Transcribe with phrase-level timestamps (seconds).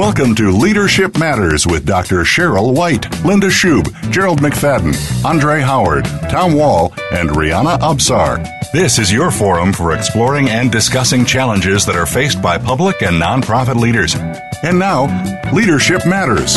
[0.00, 2.20] Welcome to Leadership Matters with Dr.
[2.20, 4.96] Cheryl White, Linda Schub, Gerald McFadden,
[5.26, 8.42] Andre Howard, Tom Wall, and Rihanna Absar.
[8.72, 13.20] This is your forum for exploring and discussing challenges that are faced by public and
[13.20, 14.14] nonprofit leaders.
[14.62, 15.04] And now,
[15.52, 16.56] Leadership Matters.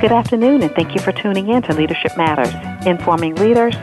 [0.00, 2.54] Good afternoon, and thank you for tuning in to Leadership Matters,
[2.86, 3.74] informing leaders,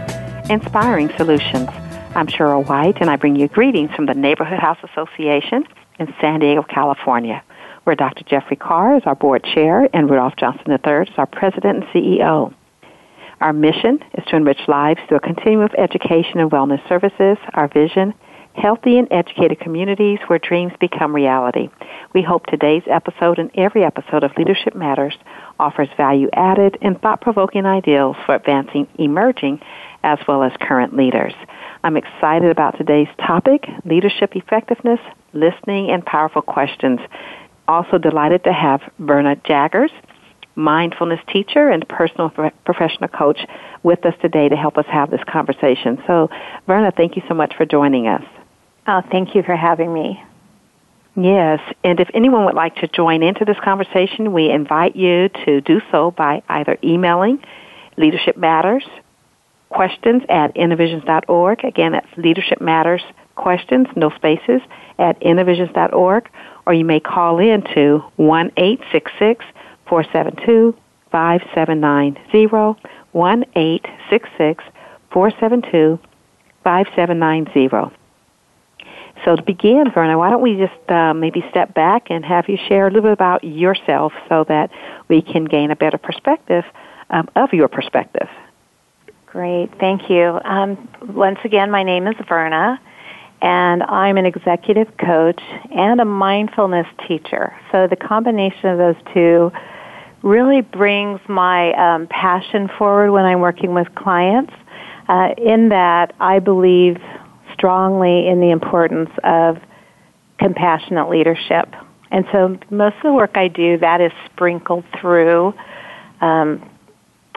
[0.50, 1.68] inspiring solutions.
[2.16, 5.66] I'm Cheryl White, and I bring you greetings from the Neighborhood House Association
[6.00, 7.44] in San Diego, California,
[7.84, 8.24] where Dr.
[8.26, 12.54] Jeffrey Carr is our board chair and Rudolph Johnson III is our president and CEO.
[13.42, 17.38] Our mission is to enrich lives through a continuum of education and wellness services.
[17.54, 18.14] Our vision,
[18.56, 21.70] healthy and educated communities where dreams become reality.
[22.14, 25.16] We hope today's episode and every episode of Leadership Matters
[25.60, 29.60] offers value added and thought provoking ideals for advancing emerging
[30.04, 31.34] as well as current leaders.
[31.84, 35.00] I'm excited about today's topic, leadership effectiveness,
[35.34, 37.00] listening, and powerful questions.
[37.68, 39.92] Also delighted to have Verna Jaggers,
[40.56, 42.30] mindfulness teacher and personal
[42.66, 43.40] professional coach
[43.84, 46.02] with us today to help us have this conversation.
[46.06, 46.30] So,
[46.68, 48.24] Verna, thank you so much for joining us.
[48.86, 50.22] Oh, thank you for having me.
[51.16, 55.62] Yes, and if anyone would like to join into this conversation, we invite you to
[55.62, 57.44] do so by either emailing
[57.98, 58.84] Leadership Matters
[59.70, 61.64] questions at innovisions.org.
[61.64, 63.02] Again, that's Leadership Matters
[63.36, 64.62] questions, no spaces,
[65.00, 66.30] at innovisions.org,
[66.66, 69.46] or you may call in to 1 866
[69.88, 70.76] 472
[71.12, 72.80] 5790,
[73.12, 74.64] 1 866
[75.12, 76.00] 472
[76.64, 77.96] 5790.
[79.24, 82.58] So to begin, Verna, why don't we just uh, maybe step back and have you
[82.68, 84.72] share a little bit about yourself so that
[85.08, 86.66] we can gain a better perspective
[87.10, 88.28] um, of your perspective.
[89.28, 90.40] Great, thank you.
[90.44, 92.80] Um, once again, my name is Verna,
[93.44, 95.42] and I'm an executive coach
[95.76, 97.54] and a mindfulness teacher.
[97.74, 99.52] So the combination of those two
[100.24, 104.54] really brings my um, passion forward when I'm working with clients.
[105.10, 106.98] Uh, in that, I believe
[107.54, 109.58] strongly in the importance of
[110.40, 111.68] compassionate leadership.
[112.12, 115.54] And so most of the work I do, that is sprinkled through
[116.22, 116.70] um,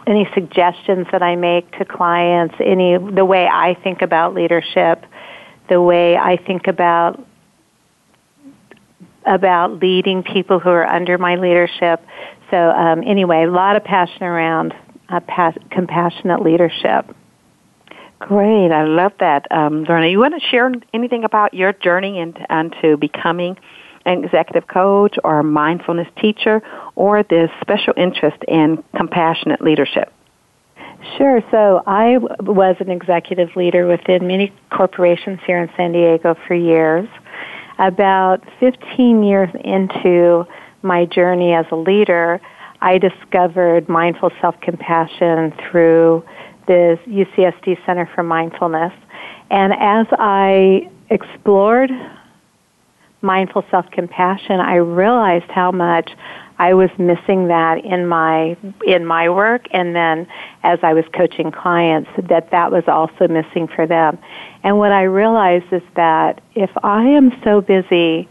[0.07, 5.03] any suggestions that I make to clients, any the way I think about leadership,
[5.69, 7.23] the way I think about
[9.25, 12.01] about leading people who are under my leadership.
[12.49, 14.73] So um, anyway, a lot of passion around
[15.09, 17.13] uh, pas- compassionate leadership.
[18.19, 20.07] Great, I love that, um, Verna.
[20.07, 23.57] You want to share anything about your journey into, into becoming
[24.05, 26.63] an executive coach or a mindfulness teacher
[26.95, 30.11] or this special interest in compassionate leadership?
[31.15, 31.41] Sure.
[31.51, 37.07] So I was an executive leader within many corporations here in San Diego for years.
[37.79, 40.45] About 15 years into
[40.81, 42.41] my journey as a leader,
[42.81, 46.23] I discovered mindful self-compassion through
[46.67, 48.93] the UCSD Center for Mindfulness.
[49.49, 51.91] And as I explored
[53.21, 56.11] mindful self-compassion, I realized how much
[56.59, 60.27] I was missing that in my in my work and then
[60.63, 64.17] as I was coaching clients that that was also missing for them.
[64.63, 68.27] And what I realized is that if I am so busy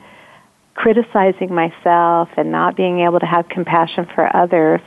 [0.74, 4.80] criticizing myself and not being able to have compassion for others,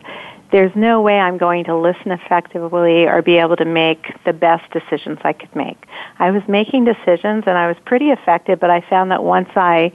[0.51, 4.69] there's no way I'm going to listen effectively or be able to make the best
[4.71, 5.77] decisions I could make.
[6.17, 9.91] I was making decisions and I was pretty effective, but I found that once I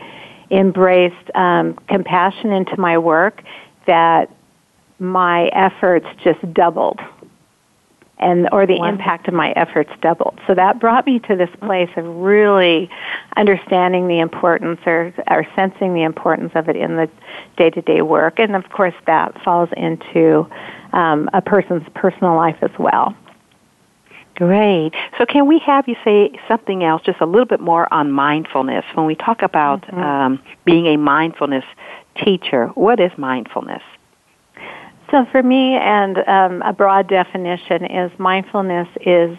[0.51, 3.43] embraced um, compassion into my work,
[3.87, 4.31] that
[4.99, 7.01] my efforts just doubled
[8.19, 10.39] and or the impact of my efforts doubled.
[10.47, 12.89] So that brought me to this place of really
[13.37, 17.11] understanding the importance or, or sensing the importance of it in the
[17.57, 18.39] day-to-day work.
[18.39, 20.49] And of course that falls into
[20.93, 23.17] um, a person's personal life as well.
[24.35, 24.93] Great.
[25.17, 28.85] So, can we have you say something else, just a little bit more on mindfulness?
[28.95, 30.01] When we talk about mm-hmm.
[30.01, 31.65] um, being a mindfulness
[32.17, 33.83] teacher, what is mindfulness?
[35.13, 39.39] So, for me, and um, a broad definition is mindfulness is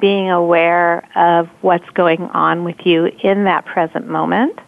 [0.00, 4.58] being aware of what's going on with you in that present moment.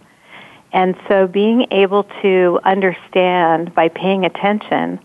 [0.75, 5.01] And so, being able to understand by paying attention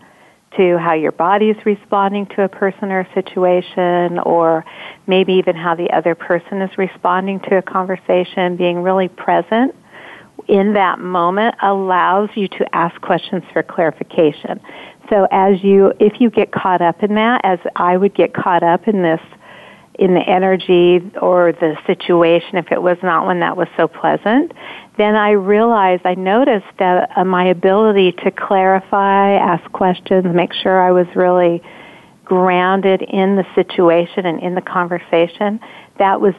[0.56, 4.64] to how your body is responding to a person or a situation, or
[5.06, 9.74] maybe even how the other person is responding to a conversation, being really present
[10.48, 14.60] in that moment allows you to ask questions for clarification.
[15.08, 18.62] So as you, if you get caught up in that, as I would get caught
[18.62, 19.20] up in this
[19.94, 24.52] in the energy or the situation, if it was not one that was so pleasant,
[24.96, 30.80] then I realized, I noticed that uh, my ability to clarify, ask questions, make sure
[30.80, 31.62] I was really
[32.24, 35.60] grounded in the situation and in the conversation,
[35.98, 36.34] that was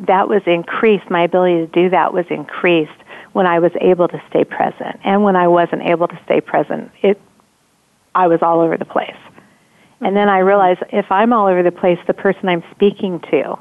[0.00, 1.08] that was increased.
[1.10, 2.92] My ability to do that was increased
[3.32, 6.90] when I was able to stay present, and when I wasn't able to stay present,
[7.02, 7.20] it
[8.14, 9.16] I was all over the place.
[10.00, 13.58] And then I realize if I'm all over the place, the person I'm speaking to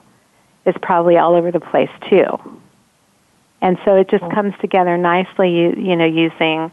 [0.65, 2.27] is probably all over the place too.
[3.61, 6.71] And so it just comes together nicely, you, you know, using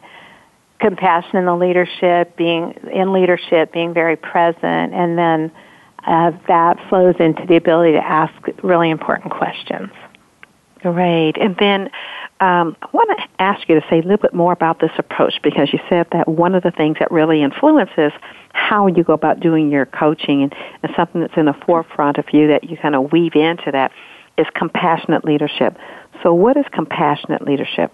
[0.80, 5.50] compassion in the leadership, being in leadership, being very present, and then
[6.06, 9.90] uh, that flows into the ability to ask really important questions.
[10.80, 11.38] Great.
[11.38, 11.90] And then
[12.40, 15.34] um, I want to ask you to say a little bit more about this approach
[15.42, 18.12] because you said that one of the things that really influences
[18.52, 22.24] how you go about doing your coaching and, and something that's in the forefront of
[22.32, 23.92] you that you kind of weave into that
[24.36, 25.76] is compassionate leadership.
[26.22, 27.92] So, what is compassionate leadership?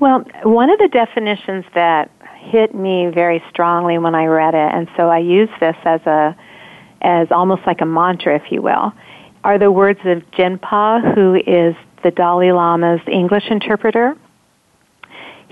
[0.00, 4.88] Well, one of the definitions that hit me very strongly when I read it, and
[4.96, 6.36] so I use this as a
[7.02, 8.92] as almost like a mantra, if you will,
[9.44, 14.16] are the words of Jinpa, who is the Dalai Lama's English interpreter.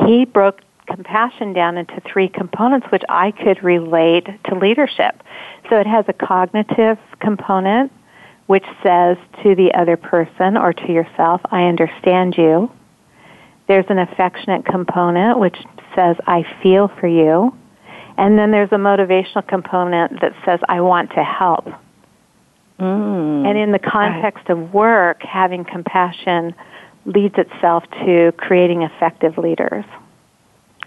[0.07, 5.23] He broke compassion down into three components which I could relate to leadership.
[5.69, 7.93] So it has a cognitive component,
[8.47, 12.71] which says to the other person or to yourself, I understand you.
[13.69, 15.57] There's an affectionate component, which
[15.95, 17.55] says, I feel for you.
[18.19, 21.69] And then there's a motivational component that says, I want to help.
[22.81, 23.47] Mm.
[23.47, 24.59] And in the context right.
[24.59, 26.55] of work, having compassion
[27.05, 29.85] leads itself to creating effective leaders.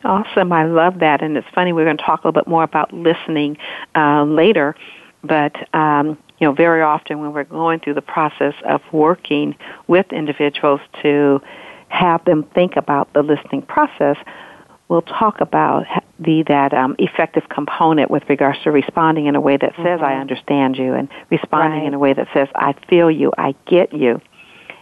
[0.03, 0.51] Awesome.
[0.51, 1.21] I love that.
[1.21, 3.57] And it's funny, we're going to talk a little bit more about listening
[3.95, 4.75] uh, later.
[5.23, 9.55] But, um, you know, very often when we're going through the process of working
[9.87, 11.41] with individuals to
[11.87, 14.17] have them think about the listening process,
[14.93, 15.87] we'll talk about
[16.19, 20.03] the that um, effective component with regards to responding in a way that says mm-hmm.
[20.03, 21.87] I understand you and responding right.
[21.87, 24.21] in a way that says I feel you, I get you.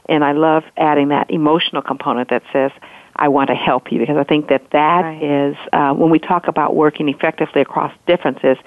[0.10, 2.72] And I love adding that emotional component that says
[3.16, 5.24] I want to help you because I think that that right.
[5.24, 8.58] is uh, when we talk about working effectively across differences,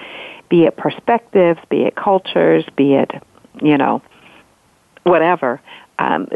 [0.48, 3.10] be it perspectives, be it cultures, be it
[3.62, 4.00] you know
[5.02, 5.60] whatever
[5.98, 6.26] um,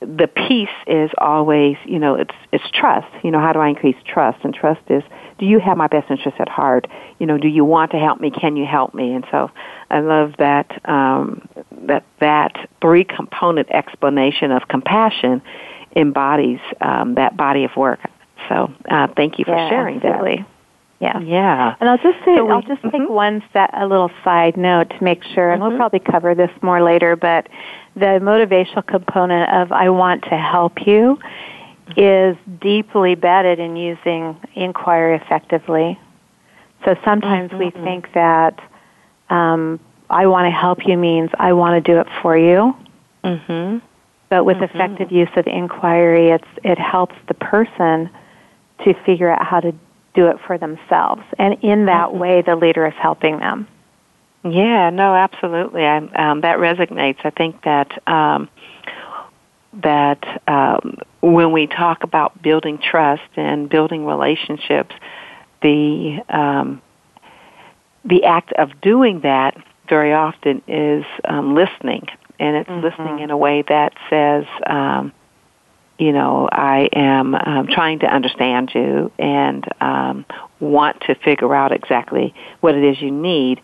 [0.00, 3.06] the piece is always, you know, it's it's trust.
[3.22, 4.38] You know, how do I increase trust?
[4.44, 5.02] And trust is,
[5.38, 6.86] do you have my best interest at heart?
[7.18, 8.30] You know, do you want to help me?
[8.30, 9.12] Can you help me?
[9.12, 9.50] And so,
[9.90, 11.48] I love that um,
[11.82, 15.42] that that three component explanation of compassion
[15.94, 18.00] embodies um, that body of work.
[18.48, 20.38] So, uh, thank you for yeah, sharing absolutely.
[20.38, 20.48] that.
[21.00, 21.20] Yeah.
[21.20, 21.76] Yeah.
[21.80, 23.02] And I'll just say, so we, I'll just mm-hmm.
[23.02, 25.70] take one set, a little side note to make sure, and mm-hmm.
[25.70, 27.48] we'll probably cover this more later, but
[27.94, 31.18] the motivational component of I want to help you
[31.96, 35.98] is deeply bedded in using inquiry effectively.
[36.84, 37.58] So sometimes mm-hmm.
[37.58, 38.58] we think that
[39.30, 39.80] um,
[40.10, 42.76] I want to help you means I want to do it for you.
[43.22, 43.78] Mm-hmm.
[44.28, 44.76] But with mm-hmm.
[44.76, 48.10] effective use of inquiry, it's it helps the person
[48.84, 49.72] to figure out how to
[50.14, 52.18] do it for themselves, and in that mm-hmm.
[52.18, 53.66] way, the leader is helping them.
[54.44, 55.84] Yeah, no, absolutely.
[55.84, 57.24] I, um, that resonates.
[57.24, 58.48] I think that um,
[59.82, 64.94] that um, when we talk about building trust and building relationships,
[65.62, 66.82] the um,
[68.04, 69.56] the act of doing that
[69.88, 72.06] very often is um, listening,
[72.38, 72.84] and it's mm-hmm.
[72.84, 75.10] listening in a way that says, um,
[75.98, 80.26] you know, I am um, trying to understand you and um,
[80.60, 83.62] want to figure out exactly what it is you need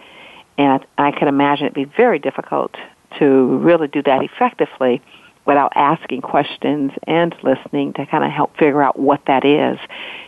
[0.61, 2.77] and I, can imagine it'd be very difficult
[3.19, 5.01] to really do that effectively
[5.47, 9.79] without asking questions and listening to kind of help figure out what that is.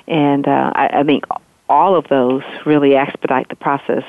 [0.08, 1.24] And uh, I, I think
[1.68, 4.04] all of those really expedite the process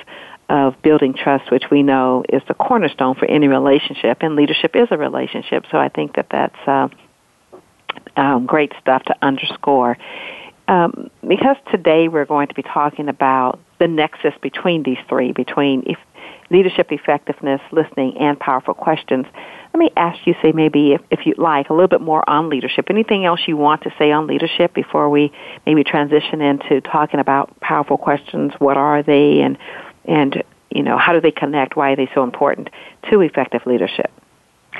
[0.47, 4.87] of building trust, which we know is the cornerstone for any relationship, and leadership is
[4.91, 5.65] a relationship.
[5.71, 6.87] So I think that that's uh,
[8.15, 9.97] um, great stuff to underscore.
[10.69, 15.83] Um, because today we're going to be talking about the nexus between these three, between
[15.85, 15.97] if
[16.53, 19.25] leadership effectiveness, listening, and powerful questions.
[19.73, 22.49] Let me ask you, say maybe if, if you'd like, a little bit more on
[22.49, 22.85] leadership.
[22.89, 25.31] Anything else you want to say on leadership before we
[25.65, 28.53] maybe transition into talking about powerful questions?
[28.59, 29.57] What are they, and
[30.05, 31.75] and you know how do they connect?
[31.75, 32.69] Why are they so important
[33.09, 34.11] to effective leadership?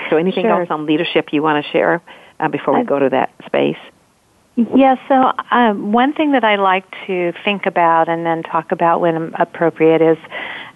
[0.10, 0.62] So, anything sure.
[0.62, 2.01] else on leadership you want to share
[2.39, 3.77] uh, before we go to that space?
[4.55, 9.01] Yeah, so um, one thing that I like to think about and then talk about
[9.01, 10.17] when appropriate is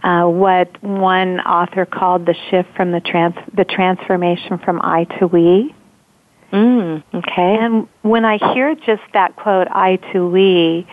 [0.01, 5.27] uh, what one author called the shift from the trans the transformation from I to
[5.27, 5.75] we.
[6.51, 7.57] Mm, okay.
[7.60, 10.88] And when I hear just that quote, I to we,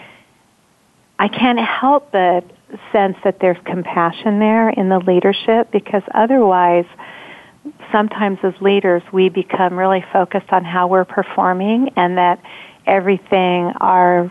[1.18, 2.44] I can't help but
[2.92, 6.86] sense that there's compassion there in the leadership because otherwise,
[7.92, 12.42] sometimes as leaders, we become really focused on how we're performing and that
[12.86, 14.30] everything our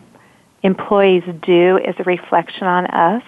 [0.64, 3.24] employees do is a reflection on us,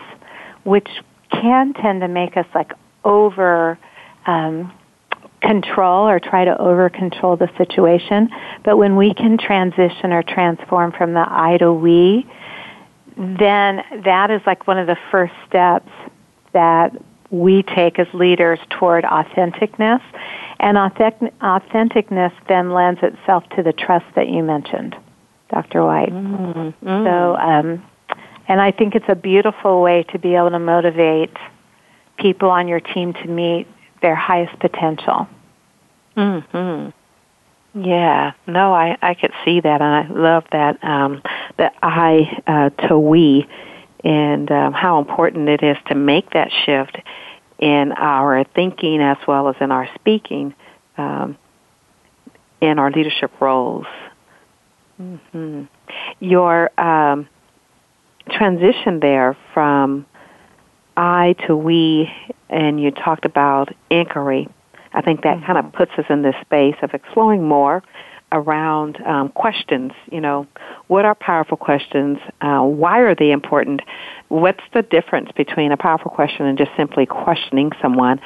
[0.63, 0.87] which
[1.31, 2.71] can tend to make us like
[3.03, 3.77] over
[4.25, 4.71] um,
[5.41, 8.29] control or try to over control the situation.
[8.63, 12.25] But when we can transition or transform from the I to we,
[13.17, 15.91] then that is like one of the first steps
[16.53, 16.91] that
[17.29, 20.01] we take as leaders toward authenticness.
[20.59, 24.95] And authentic- authenticness then lends itself to the trust that you mentioned,
[25.49, 25.85] Dr.
[25.85, 26.11] White.
[26.11, 27.05] Mm-hmm.
[27.05, 27.85] So, um,
[28.47, 31.35] and I think it's a beautiful way to be able to motivate
[32.17, 33.67] people on your team to meet
[34.01, 35.27] their highest potential.
[36.15, 36.89] Hmm.
[37.73, 38.31] Yeah.
[38.47, 41.21] No, I I could see that, and I love that um,
[41.57, 43.47] the I uh, to we,
[44.03, 46.97] and um, how important it is to make that shift
[47.59, 50.53] in our thinking as well as in our speaking,
[50.97, 51.37] um,
[52.61, 53.87] in our leadership roles.
[55.01, 55.63] Mm-hmm.
[56.19, 57.27] Your um,
[58.29, 60.05] transition there from
[60.97, 62.09] I to we,
[62.49, 64.47] and you talked about inquiry.
[64.93, 65.45] I think that mm-hmm.
[65.45, 67.83] kind of puts us in this space of exploring more
[68.31, 69.91] around um, questions.
[70.11, 70.47] You know,
[70.87, 72.17] what are powerful questions?
[72.41, 73.81] Uh, why are they important?
[74.29, 78.19] What's the difference between a powerful question and just simply questioning someone?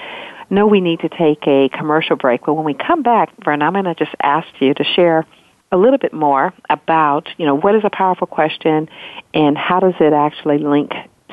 [0.51, 3.73] No, we need to take a commercial break, but when we come back, Vern, I'm
[3.73, 5.25] going to just ask you to share
[5.71, 8.89] a little bit more about, you know, what is a powerful question
[9.33, 10.91] and how does it actually link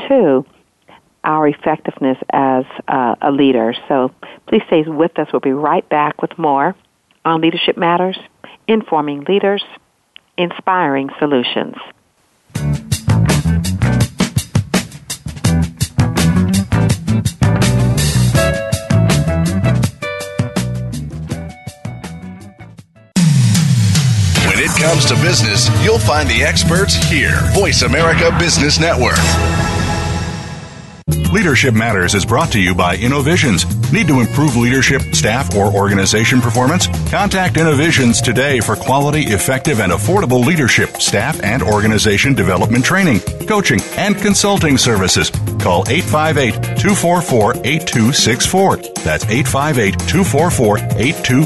[0.08, 0.44] to
[1.24, 3.74] our effectiveness as uh, a leader.
[3.88, 4.12] So
[4.46, 5.28] please stay with us.
[5.32, 6.76] We'll be right back with more
[7.24, 8.18] on Leadership Matters,
[8.68, 9.64] informing leaders,
[10.38, 11.74] inspiring solutions.
[25.06, 27.38] To business, you'll find the experts here.
[27.52, 29.16] Voice America Business Network.
[31.32, 33.64] Leadership Matters is brought to you by Innovisions.
[33.92, 36.86] Need to improve leadership, staff, or organization performance?
[37.10, 43.80] Contact Innovisions today for quality, effective, and affordable leadership, staff, and organization development training, coaching,
[43.96, 45.30] and consulting services.
[45.60, 48.76] Call 858 244 8264.
[49.04, 51.45] That's 858 244 8264.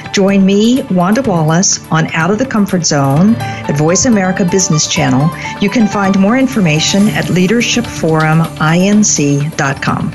[0.11, 5.29] Join me, Wanda Wallace, on Out of the Comfort Zone at Voice America Business Channel.
[5.61, 10.11] You can find more information at leadershipforuminc.com.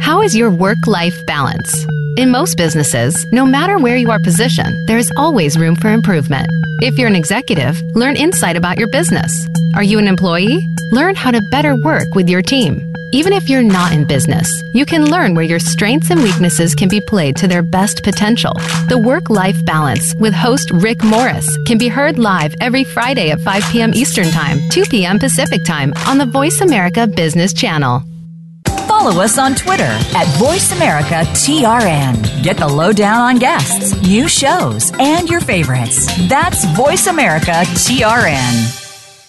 [0.00, 1.86] How is your work life balance?
[2.16, 6.46] In most businesses, no matter where you are positioned, there is always room for improvement.
[6.80, 9.48] If you're an executive, learn insight about your business.
[9.74, 10.60] Are you an employee?
[10.92, 12.93] Learn how to better work with your team.
[13.14, 16.88] Even if you're not in business, you can learn where your strengths and weaknesses can
[16.88, 18.54] be played to their best potential.
[18.88, 23.40] The Work Life Balance with host Rick Morris can be heard live every Friday at
[23.40, 23.94] 5 p.m.
[23.94, 25.20] Eastern Time, 2 p.m.
[25.20, 28.02] Pacific Time on the Voice America Business Channel.
[28.88, 32.42] Follow us on Twitter at VoiceAmericaTRN.
[32.42, 36.06] Get the lowdown on guests, new shows, and your favorites.
[36.28, 38.83] That's Voice VoiceAmericaTRN.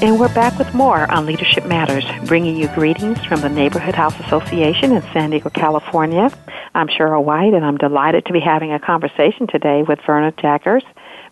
[0.00, 4.14] And we're back with more on Leadership Matters, bringing you greetings from the Neighborhood House
[4.20, 6.30] Association in San Diego, California.
[6.72, 10.84] I'm Cheryl White, and I'm delighted to be having a conversation today with Verna Jaggers.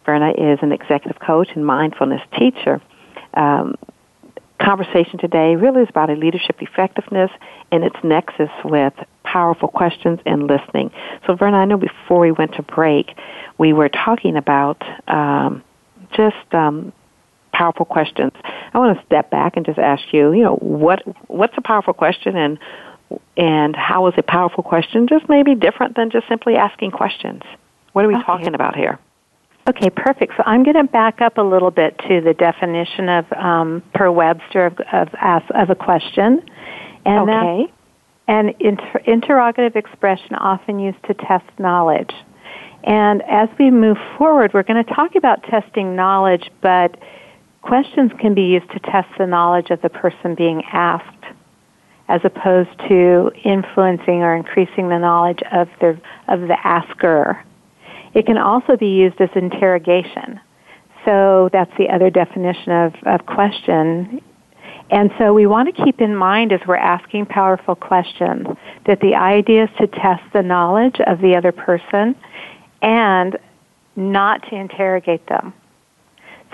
[0.04, 2.82] Verna is an executive coach and mindfulness teacher.
[3.34, 3.76] Um,
[4.60, 7.30] conversation today really is about leadership effectiveness
[7.70, 10.90] and its nexus with powerful questions and listening.
[11.24, 13.16] So, Verna, I know before we went to break,
[13.58, 15.62] we were talking about um,
[16.16, 16.92] just um,
[17.56, 18.32] powerful questions.
[18.76, 21.94] I want to step back and just ask you, you know, what what's a powerful
[21.94, 22.58] question and
[23.34, 27.42] and how is a powerful question just maybe different than just simply asking questions?
[27.94, 28.24] What are we okay.
[28.24, 28.98] talking about here?
[29.66, 30.34] Okay, perfect.
[30.36, 34.10] So I'm going to back up a little bit to the definition of um, per
[34.10, 36.46] Webster of of, of a question,
[37.06, 37.72] and okay.
[38.28, 42.12] an inter- interrogative expression often used to test knowledge.
[42.84, 46.94] And as we move forward, we're going to talk about testing knowledge, but
[47.66, 51.24] questions can be used to test the knowledge of the person being asked
[52.08, 57.42] as opposed to influencing or increasing the knowledge of the of the asker.
[58.14, 60.40] It can also be used as interrogation.
[61.04, 64.22] So that's the other definition of, of question.
[64.90, 68.46] And so we want to keep in mind as we're asking powerful questions
[68.86, 72.14] that the idea is to test the knowledge of the other person
[72.82, 73.36] and
[73.96, 75.52] not to interrogate them.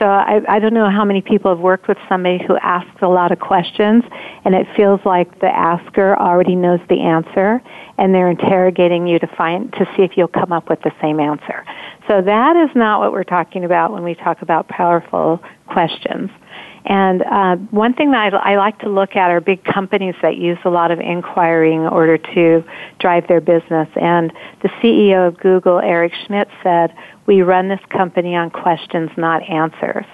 [0.03, 3.07] So I, I don't know how many people have worked with somebody who asks a
[3.07, 4.03] lot of questions
[4.45, 7.63] and it feels like the asker already knows the answer
[7.99, 11.21] and they're interrogating you to find, to see if you'll come up with the same
[11.21, 11.65] answer.
[12.09, 16.31] So that is not what we're talking about when we talk about powerful questions.
[16.85, 20.37] And uh, one thing that I, I like to look at are big companies that
[20.37, 22.65] use a lot of inquiry in order to
[22.99, 23.89] drive their business.
[23.95, 26.95] And the CEO of Google, Eric Schmidt, said,
[27.27, 30.05] we run this company on questions, not answers.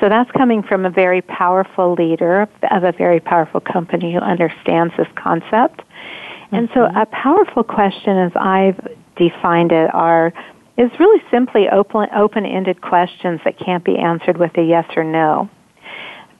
[0.00, 4.94] So that's coming from a very powerful leader of a very powerful company who understands
[4.96, 5.78] this concept.
[5.78, 6.56] Mm-hmm.
[6.56, 6.96] And so mm-hmm.
[6.96, 8.80] a powerful question, as I've
[9.16, 10.32] defined it, are
[10.76, 15.48] is really simply open-ended questions that can't be answered with a yes or no.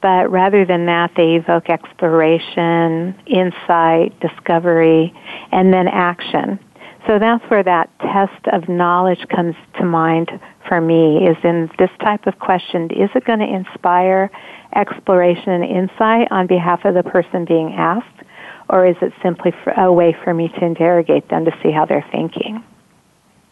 [0.04, 5.14] But rather than that, they evoke exploration, insight, discovery,
[5.50, 6.58] and then action.
[7.06, 10.28] So that's where that test of knowledge comes to mind
[10.68, 14.30] for me is in this type of question, is it going to inspire
[14.76, 18.26] exploration and insight on behalf of the person being asked?
[18.68, 22.06] Or is it simply a way for me to interrogate them to see how they're
[22.12, 22.62] thinking?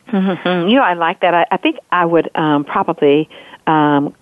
[0.09, 0.69] Mm-hmm.
[0.69, 1.33] You know, I like that.
[1.33, 3.31] I, I think I would um, probably
[3.67, 4.15] um,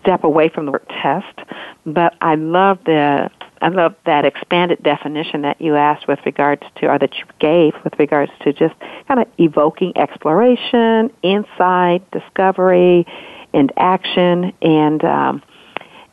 [0.00, 1.38] step away from the word test,
[1.84, 6.88] but I love the I love that expanded definition that you asked with regards to,
[6.88, 8.74] or that you gave with regards to just
[9.08, 13.06] kind of evoking exploration, insight, discovery,
[13.54, 15.42] and action, and um,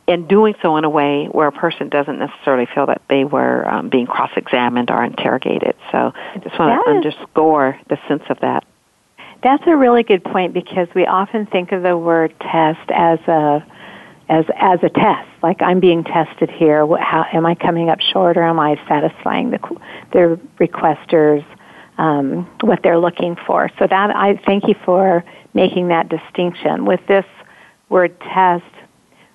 [0.08, 3.66] and doing so in a way where a person doesn't necessarily feel that they were
[3.68, 5.74] um, being cross-examined or interrogated.
[5.92, 8.64] So I just want to underscore the sense of that.
[9.44, 13.64] That's a really good point because we often think of the word test as a
[14.30, 15.28] as as a test.
[15.42, 16.86] Like I'm being tested here.
[16.96, 19.58] How am I coming up short, or am I satisfying the
[20.12, 21.44] the requesters
[21.98, 23.70] um, what they're looking for?
[23.78, 27.26] So that I thank you for making that distinction with this
[27.90, 28.64] word test.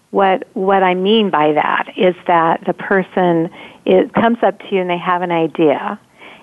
[0.09, 3.51] What what I mean by that is that the person
[4.15, 5.99] comes up to you and they have an idea,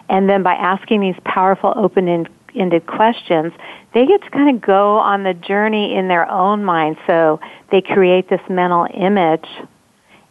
[0.09, 2.07] and then by asking these powerful open
[2.57, 3.53] ended questions,
[3.95, 6.97] they get to kind of go on the journey in their own mind.
[7.07, 7.41] So
[7.71, 9.47] they create this mental image,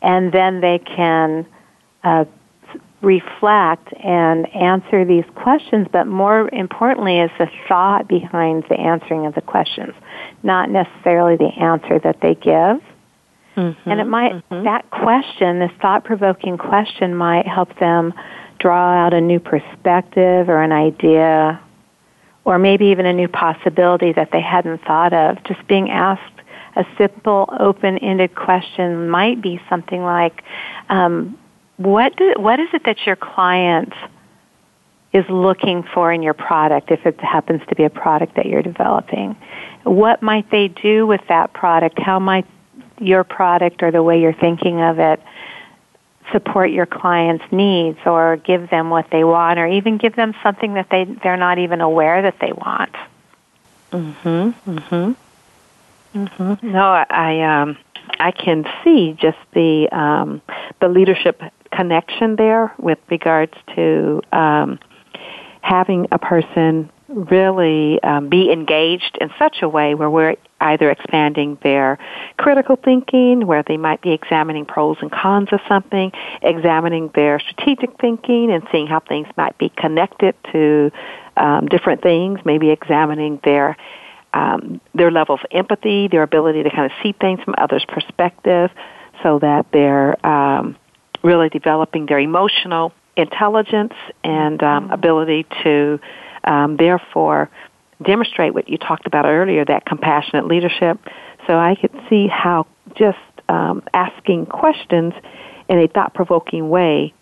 [0.02, 1.46] and then they can
[2.04, 2.26] uh,
[3.02, 5.88] reflect and answer these questions.
[5.92, 9.94] But more importantly, is the thought behind the answering of the questions,
[10.44, 12.82] not necessarily the answer that they give.
[13.56, 14.66] Mm-hmm, and it might mm-hmm.
[14.66, 18.14] that question, this thought-provoking question, might help them
[18.60, 21.62] draw out a new perspective or an idea
[22.46, 25.44] or maybe even a new possibility that they hadn't thought of.
[25.44, 26.22] Just being asked
[26.76, 30.44] a simple, open-ended question might be something like,
[30.90, 31.38] um,
[31.78, 33.94] "What do, what is it that your client
[35.14, 36.92] is looking for in your product?
[36.92, 39.36] If it happens to be a product that you're developing,
[39.84, 41.98] what might they do with that product?
[42.00, 42.46] How might
[43.00, 45.22] your product or the way you're thinking of it
[46.32, 50.74] support your client's needs or give them what they want or even give them something
[50.76, 52.96] that they they're not even aware that they want.
[53.92, 54.54] Mhm.
[54.68, 55.16] Mhm.
[56.16, 56.64] Mhm.
[56.64, 57.78] No, I, I um
[58.20, 60.42] I can see just the um
[60.80, 64.80] the leadership connection there with regards to um
[65.62, 71.58] having a person really um, be engaged in such a way where we're either expanding
[71.64, 71.98] their
[72.38, 77.98] critical thinking, where they might be examining pros and cons of something, examining their strategic
[78.00, 80.92] thinking and seeing how things might be connected to
[81.38, 83.78] um, different things, maybe examining their
[84.34, 88.70] um, their level of empathy, their ability to kind of see things from others' perspective,
[89.24, 90.76] so that they're um,
[91.24, 93.94] really developing their emotional intelligence
[94.26, 94.94] and um, mm-hmm.
[94.94, 96.00] ability to
[96.46, 97.50] um, therefore
[98.04, 101.00] demonstrate what you talked about earlier, that compassionate leadership.
[101.48, 105.14] So I could see how just um, asking questions
[105.70, 107.14] in a thought provoking way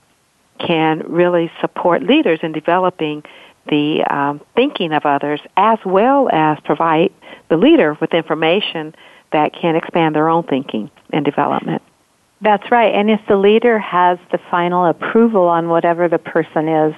[0.59, 3.23] can really support leaders in developing
[3.69, 7.11] the um, thinking of others as well as provide
[7.49, 8.93] the leader with information
[9.31, 11.81] that can expand their own thinking and development.
[12.41, 12.93] That's right.
[12.93, 16.95] And if the leader has the final approval on whatever the person is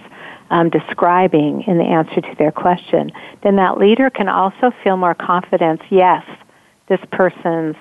[0.49, 3.11] um, describing in the answer to their question,
[3.43, 5.81] then that leader can also feel more confidence.
[5.89, 6.23] Yes,
[6.87, 7.75] this person's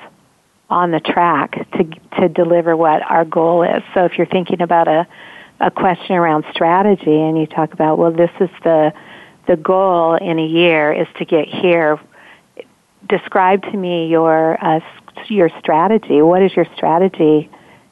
[0.71, 1.85] on the track to
[2.21, 3.83] to deliver what our goal is.
[3.93, 5.07] So if you're thinking about a
[5.61, 8.93] a question around strategy and you talk about, well, this is the
[9.47, 12.01] the goal in a year is to get here.
[13.09, 14.81] Describe to me your uh,
[15.29, 16.23] your strategy.
[16.23, 17.51] What is your strategy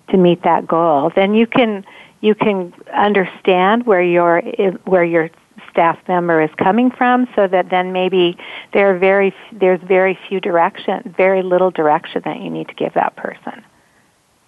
[0.08, 1.12] to meet that goal?
[1.14, 1.84] Then you can
[2.22, 4.40] you can understand where your
[4.84, 5.28] where your
[5.70, 8.38] staff member is coming from so that then maybe
[8.72, 12.94] there are very there's very few direction very little direction that you need to give
[12.94, 13.62] that person.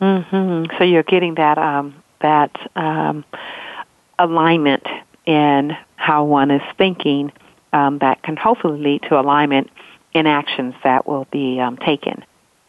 [0.01, 3.25] Mhm so you're getting that um that um
[4.19, 4.87] alignment
[5.27, 7.33] in how one is thinking
[7.73, 9.71] um, that can hopefully lead to alignment
[10.13, 12.25] in actions that will be um, taken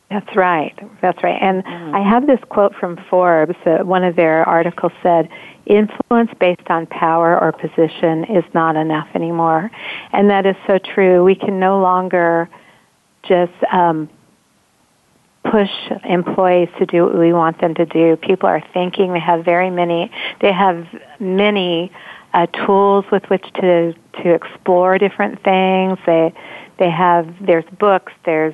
[0.10, 0.78] that's right.
[1.02, 1.42] That's right.
[1.42, 1.94] And mm.
[1.94, 3.56] I have this quote from Forbes.
[3.66, 5.30] Uh, one of their articles said,
[5.66, 9.72] influence based on power or position is not enough anymore.
[10.14, 11.24] And that is so true.
[11.24, 12.50] We can no longer
[13.24, 14.08] just um,
[15.50, 15.72] push
[16.04, 18.16] employees to do what we want them to do.
[18.18, 19.14] People are thinking.
[19.14, 20.12] They have very many.
[20.40, 20.88] They have
[21.20, 21.92] many
[22.34, 25.98] uh, tools with which to to explore different things.
[26.06, 26.34] They
[26.78, 28.14] they have there's books.
[28.26, 28.54] There's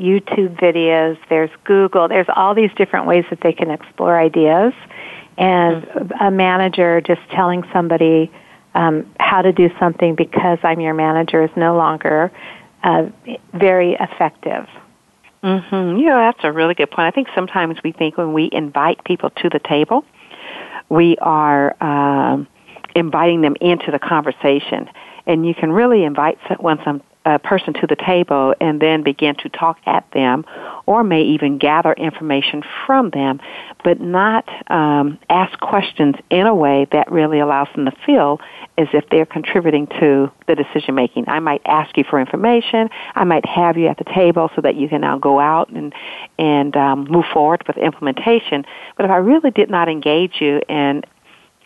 [0.00, 4.72] YouTube videos, there's Google, there's all these different ways that they can explore ideas.
[5.36, 5.86] And
[6.20, 8.30] a manager just telling somebody
[8.74, 12.30] um, how to do something because I'm your manager is no longer
[12.82, 13.06] uh,
[13.52, 14.66] very effective.
[15.42, 15.98] Mm-hmm.
[15.98, 17.06] Yeah, that's a really good point.
[17.06, 20.04] I think sometimes we think when we invite people to the table,
[20.88, 22.46] we are um,
[22.94, 24.90] inviting them into the conversation.
[25.26, 27.02] And you can really invite someone some,
[27.38, 30.44] person to the table and then begin to talk at them
[30.86, 33.40] or may even gather information from them,
[33.84, 38.40] but not um, ask questions in a way that really allows them to feel
[38.76, 41.28] as if they're contributing to the decision making.
[41.28, 42.88] I might ask you for information.
[43.14, 45.92] I might have you at the table so that you can now go out and
[46.38, 48.64] and um, move forward with implementation.
[48.96, 51.02] But if I really did not engage you in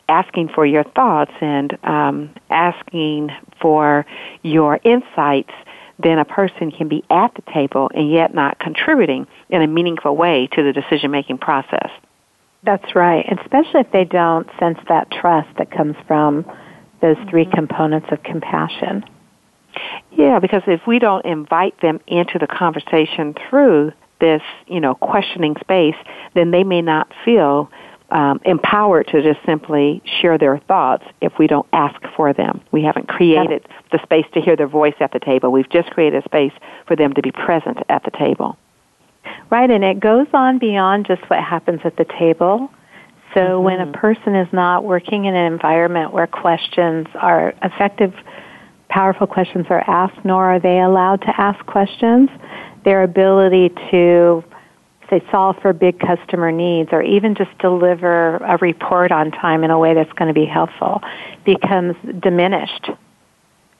[0.08, 3.30] asking for your thoughts and um, asking
[3.64, 4.04] for
[4.42, 5.54] your insights,
[5.98, 10.14] then a person can be at the table and yet not contributing in a meaningful
[10.14, 11.88] way to the decision making process.
[12.62, 16.44] That's right, especially if they don't sense that trust that comes from
[17.00, 17.52] those 3 mm-hmm.
[17.52, 19.02] components of compassion.
[20.12, 25.56] Yeah, because if we don't invite them into the conversation through this, you know, questioning
[25.60, 25.96] space,
[26.34, 27.70] then they may not feel
[28.14, 32.60] um, empowered to just simply share their thoughts if we don't ask for them.
[32.70, 35.50] We haven't created the space to hear their voice at the table.
[35.50, 36.52] We've just created a space
[36.86, 38.56] for them to be present at the table.
[39.50, 42.70] Right, and it goes on beyond just what happens at the table.
[43.34, 43.64] So mm-hmm.
[43.64, 48.14] when a person is not working in an environment where questions are effective,
[48.88, 52.30] powerful questions are asked, nor are they allowed to ask questions,
[52.84, 54.44] their ability to
[55.10, 59.70] say solve for big customer needs or even just deliver a report on time in
[59.70, 61.02] a way that's going to be helpful
[61.44, 62.90] becomes diminished.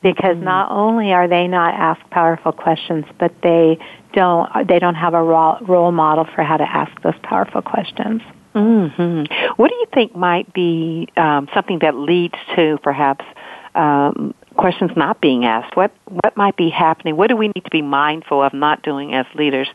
[0.01, 0.45] Because mm-hmm.
[0.45, 3.79] not only are they not asked powerful questions but they
[4.13, 8.21] don't they don't have a role model for how to ask those powerful questions.
[8.53, 9.23] Hmm
[9.57, 13.25] What do you think might be um, something that leads to perhaps
[13.75, 15.75] um, questions not being asked?
[15.75, 17.15] What what might be happening?
[17.17, 19.67] What do we need to be mindful of not doing as leaders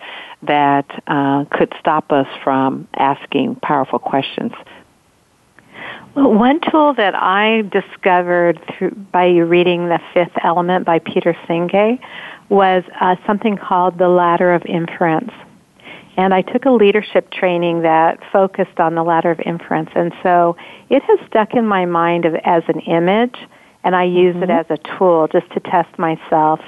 [0.43, 4.53] that uh, could stop us from asking powerful questions?
[6.15, 12.01] Well, one tool that I discovered through, by reading The Fifth Element by Peter Senge
[12.49, 15.31] was uh, something called the ladder of inference.
[16.17, 19.91] And I took a leadership training that focused on the ladder of inference.
[19.95, 20.57] And so
[20.91, 23.37] it has stuck in my mind of, as an image,
[23.85, 24.45] and I use mm-hmm.
[24.45, 26.61] it as a tool just to test myself